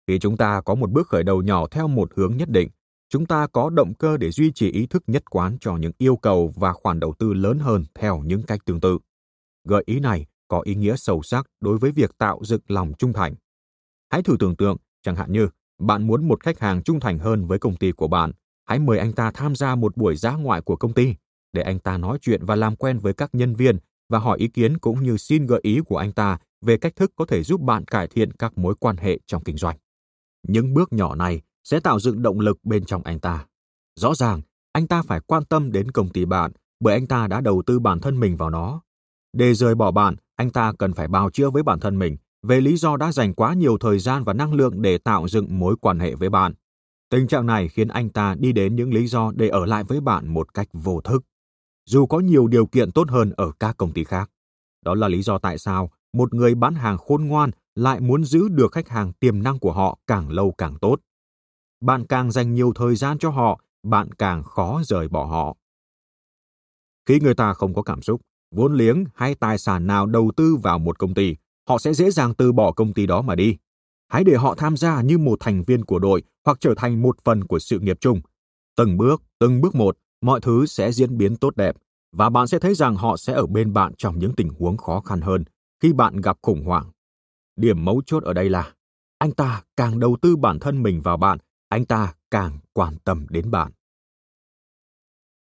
Khi 0.06 0.18
chúng 0.18 0.36
ta 0.36 0.60
có 0.60 0.74
một 0.74 0.90
bước 0.90 1.08
khởi 1.08 1.22
đầu 1.22 1.42
nhỏ 1.42 1.66
theo 1.70 1.88
một 1.88 2.12
hướng 2.16 2.36
nhất 2.36 2.48
định, 2.48 2.68
chúng 3.08 3.26
ta 3.26 3.46
có 3.46 3.70
động 3.70 3.94
cơ 3.94 4.16
để 4.16 4.30
duy 4.30 4.52
trì 4.52 4.70
ý 4.70 4.86
thức 4.86 5.02
nhất 5.06 5.30
quán 5.30 5.56
cho 5.60 5.76
những 5.76 5.92
yêu 5.98 6.16
cầu 6.16 6.52
và 6.56 6.72
khoản 6.72 7.00
đầu 7.00 7.14
tư 7.18 7.32
lớn 7.34 7.58
hơn 7.58 7.84
theo 7.94 8.22
những 8.24 8.42
cách 8.42 8.60
tương 8.64 8.80
tự. 8.80 8.98
Gợi 9.64 9.82
ý 9.86 10.00
này 10.00 10.26
có 10.48 10.60
ý 10.60 10.74
nghĩa 10.74 10.96
sâu 10.96 11.22
sắc 11.22 11.46
đối 11.60 11.78
với 11.78 11.92
việc 11.92 12.18
tạo 12.18 12.40
dựng 12.44 12.62
lòng 12.68 12.92
trung 12.98 13.12
thành. 13.12 13.34
Hãy 14.10 14.22
thử 14.22 14.36
tưởng 14.38 14.56
tượng, 14.56 14.76
chẳng 15.02 15.16
hạn 15.16 15.32
như 15.32 15.48
bạn 15.78 16.06
muốn 16.06 16.28
một 16.28 16.42
khách 16.42 16.58
hàng 16.58 16.82
trung 16.82 17.00
thành 17.00 17.18
hơn 17.18 17.46
với 17.46 17.58
công 17.58 17.76
ty 17.76 17.92
của 17.92 18.08
bạn, 18.08 18.32
hãy 18.64 18.78
mời 18.78 18.98
anh 18.98 19.12
ta 19.12 19.30
tham 19.30 19.54
gia 19.54 19.74
một 19.74 19.96
buổi 19.96 20.16
dã 20.16 20.32
ngoại 20.32 20.60
của 20.60 20.76
công 20.76 20.94
ty 20.94 21.14
để 21.52 21.62
anh 21.62 21.78
ta 21.78 21.98
nói 21.98 22.18
chuyện 22.20 22.44
và 22.44 22.56
làm 22.56 22.76
quen 22.76 22.98
với 22.98 23.14
các 23.14 23.30
nhân 23.34 23.54
viên 23.54 23.78
và 24.08 24.18
hỏi 24.18 24.38
ý 24.38 24.48
kiến 24.48 24.78
cũng 24.78 25.02
như 25.02 25.16
xin 25.16 25.46
gợi 25.46 25.60
ý 25.62 25.80
của 25.86 25.96
anh 25.96 26.12
ta 26.12 26.38
về 26.60 26.78
cách 26.78 26.96
thức 26.96 27.12
có 27.16 27.24
thể 27.26 27.42
giúp 27.42 27.60
bạn 27.60 27.84
cải 27.84 28.08
thiện 28.08 28.32
các 28.32 28.58
mối 28.58 28.74
quan 28.80 28.96
hệ 28.96 29.18
trong 29.26 29.44
kinh 29.44 29.56
doanh. 29.56 29.76
Những 30.48 30.74
bước 30.74 30.92
nhỏ 30.92 31.14
này 31.14 31.40
sẽ 31.64 31.80
tạo 31.80 32.00
dựng 32.00 32.22
động 32.22 32.40
lực 32.40 32.64
bên 32.64 32.84
trong 32.84 33.02
anh 33.02 33.20
ta. 33.20 33.46
Rõ 34.00 34.14
ràng, 34.14 34.40
anh 34.72 34.86
ta 34.86 35.02
phải 35.02 35.20
quan 35.20 35.44
tâm 35.44 35.72
đến 35.72 35.90
công 35.90 36.08
ty 36.08 36.24
bạn 36.24 36.52
bởi 36.80 36.94
anh 36.94 37.06
ta 37.06 37.26
đã 37.26 37.40
đầu 37.40 37.62
tư 37.66 37.78
bản 37.78 38.00
thân 38.00 38.20
mình 38.20 38.36
vào 38.36 38.50
nó. 38.50 38.80
Để 39.32 39.54
rời 39.54 39.74
bỏ 39.74 39.90
bạn, 39.90 40.16
anh 40.36 40.50
ta 40.50 40.72
cần 40.78 40.92
phải 40.92 41.08
bào 41.08 41.30
chữa 41.30 41.50
với 41.50 41.62
bản 41.62 41.80
thân 41.80 41.98
mình 41.98 42.16
về 42.42 42.60
lý 42.60 42.76
do 42.76 42.96
đã 42.96 43.12
dành 43.12 43.34
quá 43.34 43.54
nhiều 43.54 43.78
thời 43.78 43.98
gian 43.98 44.24
và 44.24 44.32
năng 44.32 44.54
lượng 44.54 44.82
để 44.82 44.98
tạo 44.98 45.28
dựng 45.28 45.58
mối 45.58 45.76
quan 45.80 45.98
hệ 45.98 46.14
với 46.14 46.30
bạn. 46.30 46.54
Tình 47.10 47.26
trạng 47.26 47.46
này 47.46 47.68
khiến 47.68 47.88
anh 47.88 48.10
ta 48.10 48.34
đi 48.38 48.52
đến 48.52 48.76
những 48.76 48.94
lý 48.94 49.06
do 49.06 49.32
để 49.36 49.48
ở 49.48 49.66
lại 49.66 49.84
với 49.84 50.00
bạn 50.00 50.28
một 50.28 50.54
cách 50.54 50.68
vô 50.72 51.00
thức, 51.00 51.22
dù 51.86 52.06
có 52.06 52.20
nhiều 52.20 52.46
điều 52.46 52.66
kiện 52.66 52.92
tốt 52.92 53.10
hơn 53.10 53.32
ở 53.36 53.52
các 53.60 53.76
công 53.76 53.92
ty 53.92 54.04
khác. 54.04 54.30
Đó 54.84 54.94
là 54.94 55.08
lý 55.08 55.22
do 55.22 55.38
tại 55.38 55.58
sao 55.58 55.90
một 56.12 56.34
người 56.34 56.54
bán 56.54 56.74
hàng 56.74 56.98
khôn 56.98 57.24
ngoan 57.24 57.50
lại 57.74 58.00
muốn 58.00 58.24
giữ 58.24 58.48
được 58.48 58.72
khách 58.72 58.88
hàng 58.88 59.12
tiềm 59.12 59.42
năng 59.42 59.58
của 59.58 59.72
họ 59.72 59.98
càng 60.06 60.30
lâu 60.30 60.54
càng 60.58 60.78
tốt. 60.80 60.96
Bạn 61.80 62.06
càng 62.06 62.30
dành 62.30 62.54
nhiều 62.54 62.72
thời 62.74 62.96
gian 62.96 63.18
cho 63.18 63.30
họ, 63.30 63.60
bạn 63.82 64.12
càng 64.12 64.42
khó 64.42 64.82
rời 64.84 65.08
bỏ 65.08 65.24
họ. 65.24 65.56
Khi 67.06 67.20
người 67.20 67.34
ta 67.34 67.52
không 67.52 67.74
có 67.74 67.82
cảm 67.82 68.02
xúc, 68.02 68.20
vốn 68.52 68.74
liếng 68.74 69.04
hay 69.14 69.34
tài 69.34 69.58
sản 69.58 69.86
nào 69.86 70.06
đầu 70.06 70.30
tư 70.36 70.56
vào 70.62 70.78
một 70.78 70.98
công 70.98 71.14
ty, 71.14 71.36
họ 71.68 71.78
sẽ 71.78 71.94
dễ 71.94 72.10
dàng 72.10 72.34
từ 72.34 72.52
bỏ 72.52 72.72
công 72.72 72.92
ty 72.92 73.06
đó 73.06 73.22
mà 73.22 73.34
đi. 73.34 73.56
Hãy 74.08 74.24
để 74.24 74.36
họ 74.36 74.54
tham 74.54 74.76
gia 74.76 75.02
như 75.02 75.18
một 75.18 75.40
thành 75.40 75.62
viên 75.62 75.84
của 75.84 75.98
đội 75.98 76.22
hoặc 76.44 76.58
trở 76.60 76.74
thành 76.76 77.02
một 77.02 77.16
phần 77.24 77.44
của 77.44 77.58
sự 77.58 77.78
nghiệp 77.78 77.96
chung. 78.00 78.20
Từng 78.76 78.96
bước, 78.96 79.22
từng 79.38 79.60
bước 79.60 79.74
một, 79.74 79.98
mọi 80.20 80.40
thứ 80.40 80.66
sẽ 80.66 80.92
diễn 80.92 81.18
biến 81.18 81.36
tốt 81.36 81.56
đẹp 81.56 81.76
và 82.12 82.30
bạn 82.30 82.46
sẽ 82.46 82.58
thấy 82.58 82.74
rằng 82.74 82.96
họ 82.96 83.16
sẽ 83.16 83.32
ở 83.32 83.46
bên 83.46 83.72
bạn 83.72 83.92
trong 83.98 84.18
những 84.18 84.34
tình 84.34 84.48
huống 84.48 84.76
khó 84.76 85.00
khăn 85.00 85.20
hơn 85.20 85.44
khi 85.82 85.92
bạn 85.92 86.16
gặp 86.16 86.38
khủng 86.42 86.64
hoảng. 86.64 86.90
Điểm 87.56 87.84
mấu 87.84 88.02
chốt 88.06 88.22
ở 88.22 88.32
đây 88.32 88.50
là 88.50 88.72
anh 89.18 89.32
ta 89.32 89.62
càng 89.76 90.00
đầu 90.00 90.16
tư 90.22 90.36
bản 90.36 90.58
thân 90.58 90.82
mình 90.82 91.00
vào 91.00 91.16
bạn, 91.16 91.38
anh 91.68 91.84
ta 91.84 92.14
càng 92.30 92.58
quan 92.72 92.96
tâm 93.04 93.26
đến 93.30 93.50
bạn. 93.50 93.72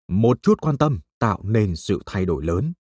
Một 0.09 0.43
chút 0.43 0.61
quan 0.61 0.79
tâm 0.79 1.01
tạo 1.19 1.41
nên 1.43 1.77
sự 1.77 2.03
thay 2.07 2.27
đổi 2.27 2.45
lớn. 2.45 2.73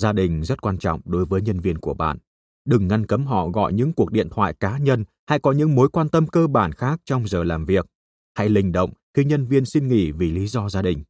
Gia 0.00 0.12
đình 0.12 0.42
rất 0.44 0.62
quan 0.62 0.78
trọng 0.78 1.00
đối 1.04 1.24
với 1.24 1.42
nhân 1.42 1.60
viên 1.60 1.78
của 1.78 1.94
bạn. 1.94 2.18
Đừng 2.64 2.88
ngăn 2.88 3.06
cấm 3.06 3.26
họ 3.26 3.48
gọi 3.48 3.72
những 3.72 3.92
cuộc 3.92 4.12
điện 4.12 4.28
thoại 4.30 4.54
cá 4.60 4.78
nhân 4.78 5.04
hay 5.26 5.38
có 5.38 5.52
những 5.52 5.74
mối 5.74 5.88
quan 5.88 6.08
tâm 6.08 6.26
cơ 6.26 6.46
bản 6.46 6.72
khác 6.72 7.00
trong 7.04 7.28
giờ 7.28 7.44
làm 7.44 7.64
việc. 7.64 7.86
Hãy 8.34 8.48
linh 8.48 8.72
động 8.72 8.90
khi 9.14 9.24
nhân 9.24 9.44
viên 9.44 9.64
xin 9.64 9.88
nghỉ 9.88 10.12
vì 10.12 10.30
lý 10.30 10.46
do 10.46 10.68
gia 10.68 10.82
đình. 10.82 11.02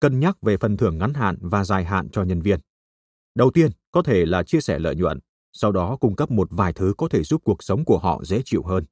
Cân 0.00 0.20
nhắc 0.20 0.36
về 0.42 0.56
phần 0.56 0.76
thưởng 0.76 0.98
ngắn 0.98 1.14
hạn 1.14 1.36
và 1.40 1.64
dài 1.64 1.84
hạn 1.84 2.08
cho 2.10 2.22
nhân 2.22 2.40
viên. 2.40 2.60
Đầu 3.34 3.50
tiên, 3.50 3.70
có 3.92 4.02
thể 4.02 4.26
là 4.26 4.42
chia 4.42 4.60
sẻ 4.60 4.78
lợi 4.78 4.96
nhuận, 4.96 5.18
sau 5.52 5.72
đó 5.72 5.96
cung 6.00 6.16
cấp 6.16 6.30
một 6.30 6.48
vài 6.50 6.72
thứ 6.72 6.94
có 6.98 7.08
thể 7.08 7.22
giúp 7.22 7.40
cuộc 7.44 7.62
sống 7.62 7.84
của 7.84 7.98
họ 7.98 8.24
dễ 8.24 8.42
chịu 8.44 8.62
hơn. 8.62 8.84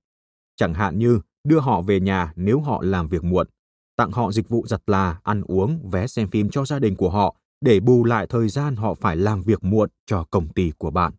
Chẳng 0.56 0.74
hạn 0.74 0.98
như 0.98 1.20
đưa 1.48 1.60
họ 1.60 1.82
về 1.82 2.00
nhà 2.00 2.32
nếu 2.36 2.60
họ 2.60 2.82
làm 2.82 3.08
việc 3.08 3.24
muộn, 3.24 3.46
tặng 3.96 4.12
họ 4.12 4.32
dịch 4.32 4.48
vụ 4.48 4.66
giặt 4.66 4.82
là, 4.86 5.20
ăn 5.22 5.42
uống, 5.46 5.90
vé 5.90 6.06
xem 6.06 6.28
phim 6.28 6.50
cho 6.50 6.64
gia 6.64 6.78
đình 6.78 6.96
của 6.96 7.10
họ 7.10 7.36
để 7.64 7.80
bù 7.80 8.04
lại 8.04 8.26
thời 8.26 8.48
gian 8.48 8.76
họ 8.76 8.94
phải 8.94 9.16
làm 9.16 9.42
việc 9.42 9.64
muộn 9.64 9.88
cho 10.06 10.24
công 10.30 10.52
ty 10.52 10.72
của 10.78 10.90
bạn. 10.90 11.12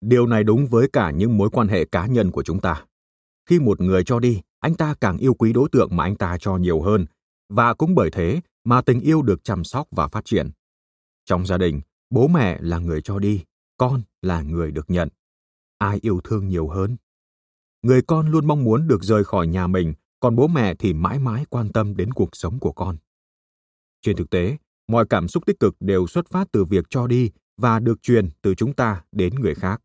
Điều 0.00 0.26
này 0.26 0.44
đúng 0.44 0.66
với 0.66 0.88
cả 0.92 1.10
những 1.10 1.36
mối 1.36 1.50
quan 1.50 1.68
hệ 1.68 1.84
cá 1.84 2.06
nhân 2.06 2.30
của 2.30 2.42
chúng 2.42 2.60
ta. 2.60 2.84
Khi 3.46 3.58
một 3.58 3.80
người 3.80 4.04
cho 4.04 4.18
đi, 4.18 4.40
anh 4.60 4.74
ta 4.74 4.94
càng 5.00 5.18
yêu 5.18 5.34
quý 5.34 5.52
đối 5.52 5.68
tượng 5.72 5.88
mà 5.96 6.04
anh 6.04 6.16
ta 6.16 6.36
cho 6.40 6.56
nhiều 6.56 6.82
hơn, 6.82 7.06
và 7.48 7.74
cũng 7.74 7.94
bởi 7.94 8.10
thế 8.10 8.40
mà 8.64 8.82
tình 8.82 9.00
yêu 9.00 9.22
được 9.22 9.44
chăm 9.44 9.64
sóc 9.64 9.88
và 9.90 10.08
phát 10.08 10.24
triển. 10.24 10.50
Trong 11.24 11.46
gia 11.46 11.58
đình, 11.58 11.80
bố 12.10 12.28
mẹ 12.28 12.58
là 12.60 12.78
người 12.78 13.02
cho 13.02 13.18
đi, 13.18 13.44
con 13.76 14.02
là 14.22 14.42
người 14.42 14.70
được 14.70 14.90
nhận. 14.90 15.08
Ai 15.78 15.98
yêu 16.02 16.20
thương 16.24 16.48
nhiều 16.48 16.68
hơn? 16.68 16.96
Người 17.82 18.02
con 18.02 18.30
luôn 18.30 18.46
mong 18.46 18.64
muốn 18.64 18.88
được 18.88 19.02
rời 19.02 19.24
khỏi 19.24 19.46
nhà 19.46 19.66
mình, 19.66 19.94
còn 20.20 20.36
bố 20.36 20.46
mẹ 20.46 20.74
thì 20.74 20.92
mãi 20.92 21.18
mãi 21.18 21.44
quan 21.50 21.72
tâm 21.72 21.96
đến 21.96 22.12
cuộc 22.12 22.28
sống 22.32 22.58
của 22.58 22.72
con. 22.72 22.96
Trên 24.02 24.16
thực 24.16 24.30
tế, 24.30 24.56
mọi 24.90 25.06
cảm 25.10 25.28
xúc 25.28 25.46
tích 25.46 25.60
cực 25.60 25.76
đều 25.80 26.06
xuất 26.06 26.28
phát 26.28 26.48
từ 26.52 26.64
việc 26.64 26.84
cho 26.90 27.06
đi 27.06 27.30
và 27.56 27.78
được 27.78 28.02
truyền 28.02 28.28
từ 28.42 28.54
chúng 28.54 28.72
ta 28.72 29.02
đến 29.12 29.34
người 29.34 29.54
khác. 29.54 29.80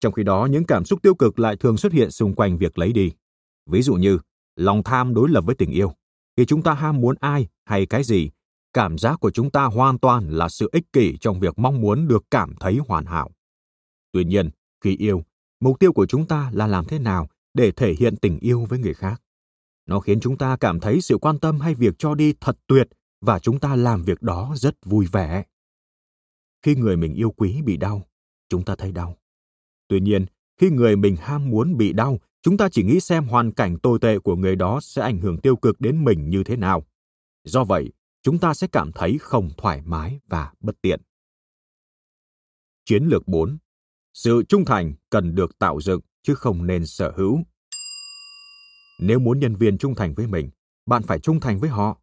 Trong 0.00 0.12
khi 0.12 0.22
đó, 0.22 0.48
những 0.50 0.64
cảm 0.64 0.84
xúc 0.84 1.02
tiêu 1.02 1.14
cực 1.14 1.38
lại 1.38 1.56
thường 1.56 1.76
xuất 1.76 1.92
hiện 1.92 2.10
xung 2.10 2.34
quanh 2.34 2.58
việc 2.58 2.78
lấy 2.78 2.92
đi. 2.92 3.12
Ví 3.66 3.82
dụ 3.82 3.94
như, 3.94 4.18
lòng 4.56 4.82
tham 4.82 5.14
đối 5.14 5.28
lập 5.28 5.44
với 5.46 5.54
tình 5.54 5.70
yêu. 5.70 5.92
Khi 6.36 6.44
chúng 6.44 6.62
ta 6.62 6.74
ham 6.74 7.00
muốn 7.00 7.16
ai 7.20 7.48
hay 7.64 7.86
cái 7.86 8.04
gì, 8.04 8.30
cảm 8.72 8.98
giác 8.98 9.20
của 9.20 9.30
chúng 9.30 9.50
ta 9.50 9.64
hoàn 9.64 9.98
toàn 9.98 10.30
là 10.30 10.48
sự 10.48 10.68
ích 10.72 10.92
kỷ 10.92 11.16
trong 11.16 11.40
việc 11.40 11.58
mong 11.58 11.80
muốn 11.80 12.08
được 12.08 12.24
cảm 12.30 12.54
thấy 12.60 12.78
hoàn 12.88 13.06
hảo. 13.06 13.30
Tuy 14.12 14.24
nhiên, 14.24 14.50
khi 14.84 14.96
yêu, 14.96 15.22
mục 15.60 15.78
tiêu 15.78 15.92
của 15.92 16.06
chúng 16.06 16.26
ta 16.26 16.50
là 16.54 16.66
làm 16.66 16.84
thế 16.84 16.98
nào 16.98 17.28
để 17.54 17.72
thể 17.72 17.94
hiện 17.98 18.16
tình 18.16 18.38
yêu 18.38 18.64
với 18.68 18.78
người 18.78 18.94
khác. 18.94 19.22
Nó 19.86 20.00
khiến 20.00 20.20
chúng 20.20 20.38
ta 20.38 20.56
cảm 20.56 20.80
thấy 20.80 21.00
sự 21.00 21.18
quan 21.18 21.38
tâm 21.38 21.60
hay 21.60 21.74
việc 21.74 21.94
cho 21.98 22.14
đi 22.14 22.34
thật 22.40 22.58
tuyệt 22.66 22.88
và 23.22 23.38
chúng 23.38 23.58
ta 23.58 23.76
làm 23.76 24.02
việc 24.02 24.22
đó 24.22 24.54
rất 24.56 24.76
vui 24.84 25.06
vẻ. 25.06 25.44
Khi 26.62 26.74
người 26.74 26.96
mình 26.96 27.14
yêu 27.14 27.30
quý 27.30 27.62
bị 27.62 27.76
đau, 27.76 28.02
chúng 28.48 28.64
ta 28.64 28.76
thấy 28.76 28.92
đau. 28.92 29.16
Tuy 29.88 30.00
nhiên, 30.00 30.26
khi 30.60 30.70
người 30.70 30.96
mình 30.96 31.16
ham 31.16 31.50
muốn 31.50 31.76
bị 31.76 31.92
đau, 31.92 32.18
chúng 32.42 32.56
ta 32.56 32.68
chỉ 32.68 32.82
nghĩ 32.82 33.00
xem 33.00 33.24
hoàn 33.24 33.52
cảnh 33.52 33.78
tồi 33.78 33.98
tệ 33.98 34.18
của 34.18 34.36
người 34.36 34.56
đó 34.56 34.80
sẽ 34.82 35.02
ảnh 35.02 35.18
hưởng 35.18 35.40
tiêu 35.40 35.56
cực 35.56 35.80
đến 35.80 36.04
mình 36.04 36.30
như 36.30 36.44
thế 36.44 36.56
nào. 36.56 36.82
Do 37.44 37.64
vậy, 37.64 37.92
chúng 38.22 38.38
ta 38.38 38.54
sẽ 38.54 38.66
cảm 38.66 38.92
thấy 38.92 39.18
không 39.20 39.50
thoải 39.56 39.82
mái 39.84 40.20
và 40.26 40.52
bất 40.60 40.76
tiện. 40.82 41.00
Chiến 42.84 43.04
lược 43.04 43.28
4. 43.28 43.58
Sự 44.14 44.42
trung 44.48 44.64
thành 44.64 44.94
cần 45.10 45.34
được 45.34 45.58
tạo 45.58 45.80
dựng 45.80 46.00
chứ 46.22 46.34
không 46.34 46.66
nên 46.66 46.86
sở 46.86 47.12
hữu. 47.16 47.42
Nếu 49.00 49.18
muốn 49.18 49.40
nhân 49.40 49.56
viên 49.56 49.78
trung 49.78 49.94
thành 49.94 50.14
với 50.14 50.26
mình, 50.26 50.50
bạn 50.86 51.02
phải 51.02 51.18
trung 51.18 51.40
thành 51.40 51.58
với 51.58 51.70
họ. 51.70 52.01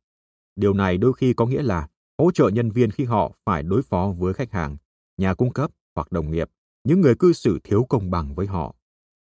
Điều 0.60 0.74
này 0.74 0.98
đôi 0.98 1.13
khi 1.13 1.34
có 1.34 1.45
nghĩa 1.45 1.62
là 1.62 1.88
hỗ 2.17 2.32
trợ 2.32 2.50
nhân 2.50 2.72
viên 2.72 2.91
khi 2.91 3.04
họ 3.04 3.32
phải 3.45 3.63
đối 3.63 3.82
phó 3.82 4.13
với 4.17 4.34
khách 4.34 4.52
hàng, 4.52 4.78
nhà 5.17 5.34
cung 5.34 5.54
cấp 5.54 5.72
hoặc 5.95 6.12
đồng 6.12 6.32
nghiệp, 6.32 6.50
những 6.84 7.02
người 7.02 7.15
cư 7.15 7.34
xử 7.34 7.60
thiếu 7.63 7.86
công 7.89 8.12
bằng 8.12 8.36
với 8.36 8.48
họ. 8.48 8.76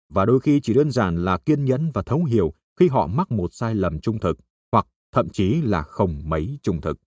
Và 0.09 0.25
đôi 0.25 0.39
khi 0.39 0.59
chỉ 0.63 0.73
đơn 0.73 0.91
giản 0.91 1.25
là 1.25 1.37
kiên 1.37 1.65
nhẫn 1.65 1.91
và 1.93 2.01
thấu 2.01 2.23
hiểu 2.23 2.53
khi 2.79 2.87
họ 2.87 3.07
mắc 3.07 3.31
một 3.31 3.53
sai 3.53 3.75
lầm 3.75 3.99
trung 3.99 4.19
thực 4.19 4.37
hoặc 4.71 4.87
thậm 5.11 5.29
chí 5.29 5.61
là 5.61 5.81
không 5.81 6.21
mấy 6.29 6.59
trung 6.63 6.81
thực. 6.81 6.99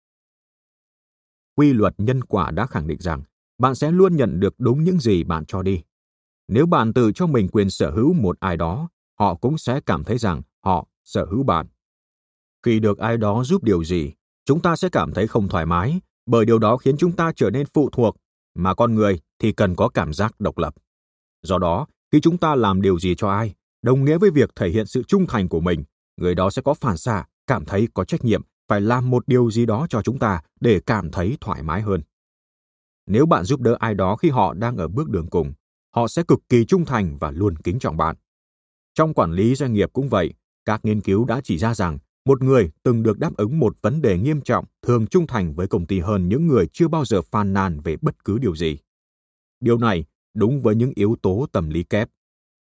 Quy 1.57 1.73
luật 1.73 1.95
nhân 1.99 2.25
quả 2.25 2.51
đã 2.51 2.67
khẳng 2.67 2.87
định 2.87 3.01
rằng 3.01 3.23
bạn 3.59 3.75
sẽ 3.75 3.91
luôn 3.91 4.17
nhận 4.17 4.41
được 4.41 4.55
đúng 4.59 4.85
những 4.85 5.01
gì 5.01 5.25
bạn 5.25 5.45
cho 5.47 5.63
đi. 5.63 5.83
Nếu 6.49 6.67
bạn 6.67 6.93
tự 6.93 7.13
cho 7.15 7.27
mình 7.27 7.49
quyền 7.49 7.71
sở 7.71 7.91
hữu 7.91 8.13
một 8.13 8.41
ai 8.41 8.57
đó, 8.57 8.89
họ 9.19 9.35
cũng 9.35 9.59
sẽ 9.59 9.81
cảm 9.87 10.05
thấy 10.05 10.19
rằng 10.19 10.43
họ 10.65 10.87
sở 11.05 11.25
hữu 11.25 11.43
bạn. 11.43 11.67
Khi 12.63 12.81
được 12.81 12.99
ai 12.99 13.17
đó 13.17 13.45
giúp 13.45 13.65
điều 13.65 13.85
gì, 13.85 14.13
chúng 14.45 14.61
ta 14.61 14.77
sẽ 14.77 14.89
cảm 14.89 15.13
thấy 15.15 15.27
không 15.27 15.49
thoải 15.49 15.67
mái, 15.67 16.01
bởi 16.27 16.45
điều 16.45 16.59
đó 16.59 16.77
khiến 16.77 16.97
chúng 16.97 17.13
ta 17.13 17.33
trở 17.37 17.51
nên 17.51 17.67
phụ 17.75 17.91
thuộc, 17.91 18.17
mà 18.55 18.75
con 18.75 18.95
người 18.95 19.21
thì 19.39 19.53
cần 19.53 19.75
có 19.77 19.89
cảm 19.89 20.13
giác 20.13 20.41
độc 20.41 20.59
lập. 20.59 20.75
Do 21.43 21.59
đó, 21.59 21.87
khi 22.13 22.21
chúng 22.21 22.39
ta 22.39 22.55
làm 22.55 22.83
điều 22.83 22.99
gì 22.99 23.15
cho 23.15 23.31
ai, 23.31 23.55
đồng 23.83 24.05
nghĩa 24.05 24.19
với 24.19 24.31
việc 24.31 24.51
thể 24.57 24.69
hiện 24.69 24.87
sự 24.87 25.03
trung 25.03 25.27
thành 25.27 25.49
của 25.49 25.61
mình, 25.61 25.85
người 26.17 26.35
đó 26.35 26.51
sẽ 26.51 26.63
có 26.63 26.75
phản 26.75 26.97
xạ, 26.97 27.25
cảm 27.47 27.65
thấy 27.65 27.89
có 27.95 28.05
trách 28.05 28.25
nhiệm 28.25 28.43
phải 28.69 28.81
làm 28.81 29.11
một 29.11 29.29
điều 29.29 29.51
gì 29.51 29.67
đó 29.67 29.87
cho 29.91 30.03
chúng 30.03 30.19
ta 30.19 30.41
để 30.61 30.81
cảm 30.87 31.11
thấy 31.11 31.37
thoải 31.41 31.63
mái 31.63 31.83
hơn. 31.83 32.03
Nếu 33.07 33.27
bạn 33.27 33.45
giúp 33.45 33.61
đỡ 33.61 33.77
ai 33.81 33.95
đó 33.95 34.17
khi 34.17 34.31
họ 34.31 34.55
đang 34.55 34.77
ở 34.77 34.89
bước 34.89 35.09
đường 35.09 35.31
cùng, 35.31 35.53
họ 35.95 36.09
sẽ 36.09 36.23
cực 36.29 36.39
kỳ 36.49 36.65
trung 36.65 36.85
thành 36.85 37.19
và 37.19 37.31
luôn 37.31 37.57
kính 37.57 37.79
trọng 37.79 37.97
bạn. 37.97 38.17
Trong 38.95 39.15
quản 39.15 39.33
lý 39.33 39.55
doanh 39.55 39.73
nghiệp 39.73 39.91
cũng 39.93 40.09
vậy, 40.09 40.35
các 40.65 40.85
nghiên 40.85 41.01
cứu 41.01 41.25
đã 41.25 41.41
chỉ 41.45 41.59
ra 41.59 41.75
rằng 41.75 41.99
một 42.25 42.43
người 42.43 42.71
từng 42.83 43.03
được 43.03 43.19
đáp 43.19 43.37
ứng 43.37 43.59
một 43.59 43.77
vấn 43.83 44.03
đề 44.03 44.19
nghiêm 44.19 44.41
trọng 44.41 44.65
thường 44.83 45.07
trung 45.07 45.27
thành 45.27 45.55
với 45.55 45.69
công 45.69 45.87
ty 45.87 46.01
hơn 46.01 46.29
những 46.29 46.47
người 46.47 46.67
chưa 46.73 46.89
bao 46.89 47.05
giờ 47.05 47.23
phàn 47.23 47.53
nàn 47.53 47.81
về 47.81 47.97
bất 48.03 48.25
cứ 48.25 48.39
điều 48.39 48.57
gì. 48.57 48.79
Điều 49.61 49.79
này 49.79 50.05
đúng 50.35 50.63
với 50.63 50.75
những 50.75 50.93
yếu 50.95 51.17
tố 51.23 51.47
tâm 51.53 51.71
lý 51.71 51.83
kép, 51.83 52.09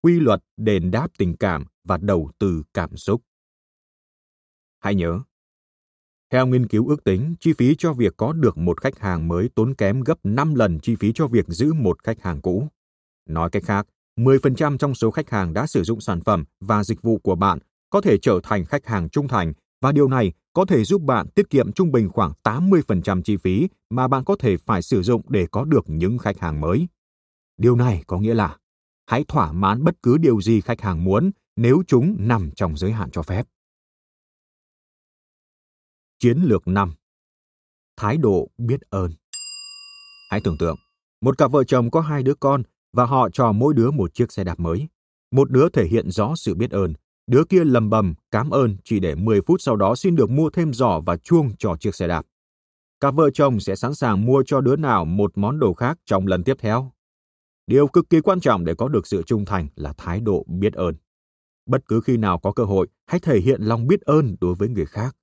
quy 0.03 0.21
luật 0.21 0.45
đền 0.57 0.91
đáp 0.91 1.09
tình 1.19 1.37
cảm 1.37 1.65
và 1.85 1.97
đầu 1.97 2.31
tư 2.39 2.63
cảm 2.75 2.97
xúc. 2.97 3.23
Hãy 4.81 4.95
nhớ, 4.95 5.21
theo 6.31 6.47
nghiên 6.47 6.67
cứu 6.67 6.89
ước 6.89 7.05
tính, 7.05 7.35
chi 7.41 7.53
phí 7.53 7.75
cho 7.79 7.93
việc 7.93 8.15
có 8.17 8.33
được 8.33 8.59
một 8.59 8.81
khách 8.81 8.99
hàng 8.99 9.29
mới 9.29 9.49
tốn 9.55 9.75
kém 9.75 10.01
gấp 10.01 10.19
5 10.25 10.55
lần 10.55 10.81
chi 10.81 10.97
phí 10.97 11.13
cho 11.15 11.27
việc 11.27 11.47
giữ 11.49 11.73
một 11.73 12.03
khách 12.03 12.23
hàng 12.23 12.41
cũ. 12.41 12.69
Nói 13.29 13.51
cách 13.51 13.63
khác, 13.67 13.87
10% 14.17 14.79
trong 14.79 14.95
số 14.95 15.11
khách 15.11 15.31
hàng 15.31 15.53
đã 15.53 15.67
sử 15.67 15.83
dụng 15.83 16.01
sản 16.01 16.21
phẩm 16.21 16.45
và 16.61 16.85
dịch 16.85 17.03
vụ 17.03 17.19
của 17.19 17.35
bạn 17.35 17.59
có 17.91 18.01
thể 18.01 18.19
trở 18.19 18.41
thành 18.43 18.65
khách 18.65 18.87
hàng 18.87 19.09
trung 19.09 19.29
thành 19.29 19.53
và 19.81 19.93
điều 19.93 20.09
này 20.09 20.33
có 20.53 20.65
thể 20.65 20.85
giúp 20.85 21.03
bạn 21.03 21.29
tiết 21.35 21.51
kiệm 21.51 21.73
trung 21.73 21.93
bình 21.93 22.09
khoảng 22.09 22.33
80% 22.43 23.23
chi 23.23 23.37
phí 23.37 23.69
mà 23.91 24.09
bạn 24.09 24.25
có 24.25 24.37
thể 24.39 24.57
phải 24.57 24.83
sử 24.83 25.03
dụng 25.03 25.23
để 25.29 25.47
có 25.51 25.65
được 25.65 25.85
những 25.87 26.19
khách 26.19 26.39
hàng 26.39 26.61
mới. 26.61 26.89
Điều 27.57 27.77
này 27.77 28.03
có 28.07 28.19
nghĩa 28.19 28.35
là 28.35 28.57
hãy 29.07 29.25
thỏa 29.29 29.53
mãn 29.53 29.85
bất 29.85 30.03
cứ 30.03 30.19
điều 30.19 30.41
gì 30.41 30.61
khách 30.61 30.81
hàng 30.81 31.05
muốn 31.05 31.31
nếu 31.57 31.83
chúng 31.87 32.17
nằm 32.19 32.51
trong 32.57 32.77
giới 32.77 32.93
hạn 32.93 33.11
cho 33.11 33.23
phép. 33.23 33.47
Chiến 36.19 36.39
lược 36.43 36.69
5. 36.69 36.95
Thái 37.97 38.17
độ 38.17 38.51
biết 38.59 38.81
ơn. 38.91 39.13
Hãy 40.31 40.41
tưởng 40.45 40.57
tượng, 40.59 40.77
một 41.21 41.39
cặp 41.39 41.53
vợ 41.53 41.65
chồng 41.65 41.91
có 41.91 42.01
hai 42.01 42.23
đứa 42.23 42.35
con 42.35 42.63
và 42.93 43.05
họ 43.05 43.29
cho 43.33 43.53
mỗi 43.53 43.75
đứa 43.75 43.91
một 43.91 44.15
chiếc 44.15 44.33
xe 44.33 44.45
đạp 44.45 44.61
mới. 44.61 44.89
Một 45.31 45.51
đứa 45.51 45.69
thể 45.69 45.87
hiện 45.87 46.11
rõ 46.11 46.35
sự 46.37 46.55
biết 46.55 46.71
ơn, 46.71 46.95
đứa 47.29 47.45
kia 47.45 47.65
lầm 47.65 47.91
bầm 47.91 48.15
cảm 48.31 48.51
ơn 48.51 48.77
chỉ 48.85 49.01
để 49.01 49.15
10 49.15 49.41
phút 49.41 49.61
sau 49.61 49.77
đó 49.77 49.95
xin 49.97 50.17
được 50.17 50.31
mua 50.31 50.51
thêm 50.51 50.73
giỏ 50.73 51.01
và 51.07 51.17
chuông 51.17 51.51
cho 51.59 51.77
chiếc 51.81 51.95
xe 51.95 52.09
đạp. 52.09 52.27
Các 53.01 53.11
vợ 53.11 53.31
chồng 53.31 53.61
sẽ 53.61 53.77
sẵn 53.77 53.95
sàng 53.95 54.27
mua 54.27 54.43
cho 54.47 54.61
đứa 54.61 54.77
nào 54.77 55.05
một 55.05 55.39
món 55.39 55.59
đồ 55.59 55.75
khác 55.75 55.99
trong 56.07 56.27
lần 56.27 56.45
tiếp 56.45 56.57
theo. 56.61 56.93
Điều 57.67 57.87
cực 57.87 58.11
kỳ 58.11 58.21
quan 58.21 58.41
trọng 58.41 58.65
để 58.65 58.75
có 58.75 58.89
được 58.89 59.07
sự 59.07 59.23
trung 59.23 59.45
thành 59.45 59.69
là 59.77 59.93
thái 59.97 60.21
độ 60.21 60.45
biết 60.49 60.73
ơn. 60.73 60.95
Bất 61.67 61.87
cứ 61.87 62.01
khi 62.01 62.17
nào 62.17 62.39
có 62.39 62.53
cơ 62.53 62.65
hội, 62.65 62.89
hãy 63.07 63.21
thể 63.21 63.41
hiện 63.41 63.63
lòng 63.63 63.87
biết 63.87 64.01
ơn 64.01 64.37
đối 64.41 64.55
với 64.55 64.69
người 64.69 64.87
khác. 64.87 65.17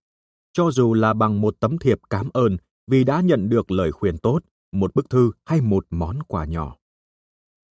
Cho 0.53 0.71
dù 0.71 0.93
là 0.93 1.13
bằng 1.13 1.41
một 1.41 1.55
tấm 1.59 1.77
thiệp 1.77 1.99
cảm 2.09 2.29
ơn 2.33 2.57
vì 2.87 3.03
đã 3.03 3.21
nhận 3.21 3.49
được 3.49 3.71
lời 3.71 3.91
khuyên 3.91 4.17
tốt, 4.17 4.39
một 4.71 4.95
bức 4.95 5.09
thư 5.09 5.31
hay 5.45 5.61
một 5.61 5.85
món 5.89 6.23
quà 6.23 6.45
nhỏ. 6.45 6.75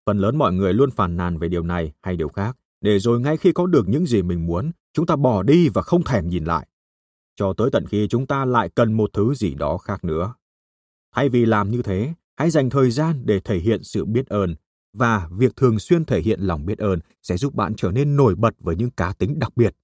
Phần 0.05 0.17
lớn 0.17 0.37
mọi 0.37 0.53
người 0.53 0.73
luôn 0.73 0.91
phàn 0.91 1.17
nàn 1.17 1.37
về 1.37 1.49
điều 1.49 1.63
này 1.63 1.93
hay 2.01 2.15
điều 2.15 2.29
khác, 2.29 2.57
để 2.81 2.99
rồi 2.99 3.19
ngay 3.19 3.37
khi 3.37 3.51
có 3.51 3.67
được 3.67 3.87
những 3.87 4.05
gì 4.05 4.21
mình 4.21 4.45
muốn, 4.45 4.71
chúng 4.93 5.05
ta 5.05 5.15
bỏ 5.15 5.43
đi 5.43 5.69
và 5.69 5.81
không 5.81 6.03
thèm 6.03 6.29
nhìn 6.29 6.45
lại. 6.45 6.67
Cho 7.35 7.53
tới 7.57 7.69
tận 7.71 7.85
khi 7.87 8.07
chúng 8.07 8.27
ta 8.27 8.45
lại 8.45 8.69
cần 8.75 8.93
một 8.93 9.09
thứ 9.13 9.33
gì 9.33 9.55
đó 9.55 9.77
khác 9.77 10.03
nữa. 10.03 10.33
Thay 11.15 11.29
vì 11.29 11.45
làm 11.45 11.71
như 11.71 11.81
thế, 11.81 12.13
hãy 12.37 12.49
dành 12.49 12.69
thời 12.69 12.91
gian 12.91 13.21
để 13.25 13.39
thể 13.39 13.59
hiện 13.59 13.83
sự 13.83 14.05
biết 14.05 14.27
ơn 14.27 14.55
và 14.93 15.29
việc 15.31 15.55
thường 15.55 15.79
xuyên 15.79 16.05
thể 16.05 16.21
hiện 16.21 16.39
lòng 16.41 16.65
biết 16.65 16.77
ơn 16.77 16.99
sẽ 17.21 17.37
giúp 17.37 17.55
bạn 17.55 17.73
trở 17.77 17.91
nên 17.91 18.15
nổi 18.15 18.35
bật 18.35 18.55
với 18.59 18.75
những 18.75 18.91
cá 18.91 19.13
tính 19.13 19.39
đặc 19.39 19.57
biệt. 19.57 19.75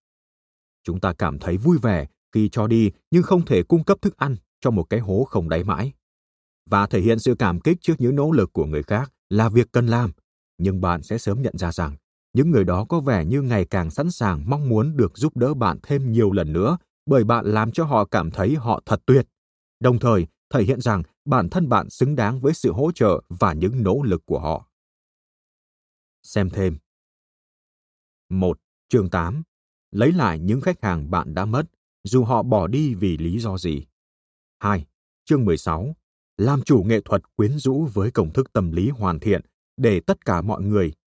Chúng 0.83 0.99
ta 0.99 1.13
cảm 1.13 1.39
thấy 1.39 1.57
vui 1.57 1.77
vẻ 1.77 2.05
khi 2.31 2.49
cho 2.49 2.67
đi 2.67 2.91
nhưng 3.11 3.23
không 3.23 3.45
thể 3.45 3.63
cung 3.63 3.83
cấp 3.83 3.97
thức 4.01 4.17
ăn 4.17 4.35
cho 4.59 4.71
một 4.71 4.83
cái 4.83 4.99
hố 4.99 5.23
không 5.29 5.49
đáy 5.49 5.63
mãi. 5.63 5.93
Và 6.69 6.87
thể 6.87 7.01
hiện 7.01 7.19
sự 7.19 7.35
cảm 7.39 7.59
kích 7.59 7.77
trước 7.81 7.93
những 7.97 8.15
nỗ 8.15 8.31
lực 8.31 8.53
của 8.53 8.65
người 8.65 8.83
khác 8.83 9.13
là 9.29 9.49
việc 9.49 9.71
cần 9.71 9.87
làm, 9.87 10.11
nhưng 10.57 10.81
bạn 10.81 11.03
sẽ 11.03 11.17
sớm 11.17 11.41
nhận 11.41 11.57
ra 11.57 11.71
rằng 11.71 11.95
những 12.35 12.51
người 12.51 12.63
đó 12.63 12.85
có 12.89 12.99
vẻ 12.99 13.25
như 13.25 13.41
ngày 13.41 13.65
càng 13.65 13.91
sẵn 13.91 14.11
sàng 14.11 14.43
mong 14.49 14.69
muốn 14.69 14.97
được 14.97 15.17
giúp 15.17 15.37
đỡ 15.37 15.53
bạn 15.53 15.79
thêm 15.83 16.11
nhiều 16.11 16.31
lần 16.31 16.53
nữa 16.53 16.77
bởi 17.05 17.23
bạn 17.23 17.45
làm 17.45 17.71
cho 17.71 17.83
họ 17.83 18.05
cảm 18.05 18.31
thấy 18.31 18.55
họ 18.55 18.81
thật 18.85 19.01
tuyệt. 19.05 19.27
Đồng 19.79 19.99
thời, 19.99 20.27
thể 20.49 20.63
hiện 20.63 20.81
rằng 20.81 21.03
bản 21.25 21.49
thân 21.49 21.69
bạn 21.69 21.89
xứng 21.89 22.15
đáng 22.15 22.39
với 22.39 22.53
sự 22.53 22.71
hỗ 22.71 22.91
trợ 22.91 23.21
và 23.29 23.53
những 23.53 23.83
nỗ 23.83 24.03
lực 24.03 24.25
của 24.25 24.39
họ. 24.39 24.67
Xem 26.23 26.49
thêm. 26.49 26.77
1. 28.29 28.59
Chương 28.89 29.09
8. 29.09 29.43
Lấy 29.91 30.11
lại 30.11 30.39
những 30.39 30.61
khách 30.61 30.81
hàng 30.83 31.11
bạn 31.11 31.33
đã 31.33 31.45
mất, 31.45 31.63
dù 32.03 32.23
họ 32.23 32.43
bỏ 32.43 32.67
đi 32.67 32.93
vì 32.93 33.17
lý 33.17 33.39
do 33.39 33.57
gì. 33.57 33.85
2. 34.59 34.85
Chương 35.25 35.45
16. 35.45 35.95
Làm 36.37 36.61
chủ 36.61 36.83
nghệ 36.83 37.01
thuật 37.05 37.35
quyến 37.35 37.57
rũ 37.57 37.87
với 37.93 38.11
công 38.11 38.33
thức 38.33 38.53
tâm 38.53 38.71
lý 38.71 38.89
hoàn 38.89 39.19
thiện 39.19 39.41
để 39.77 39.99
tất 39.99 40.25
cả 40.25 40.41
mọi 40.41 40.61
người 40.61 40.93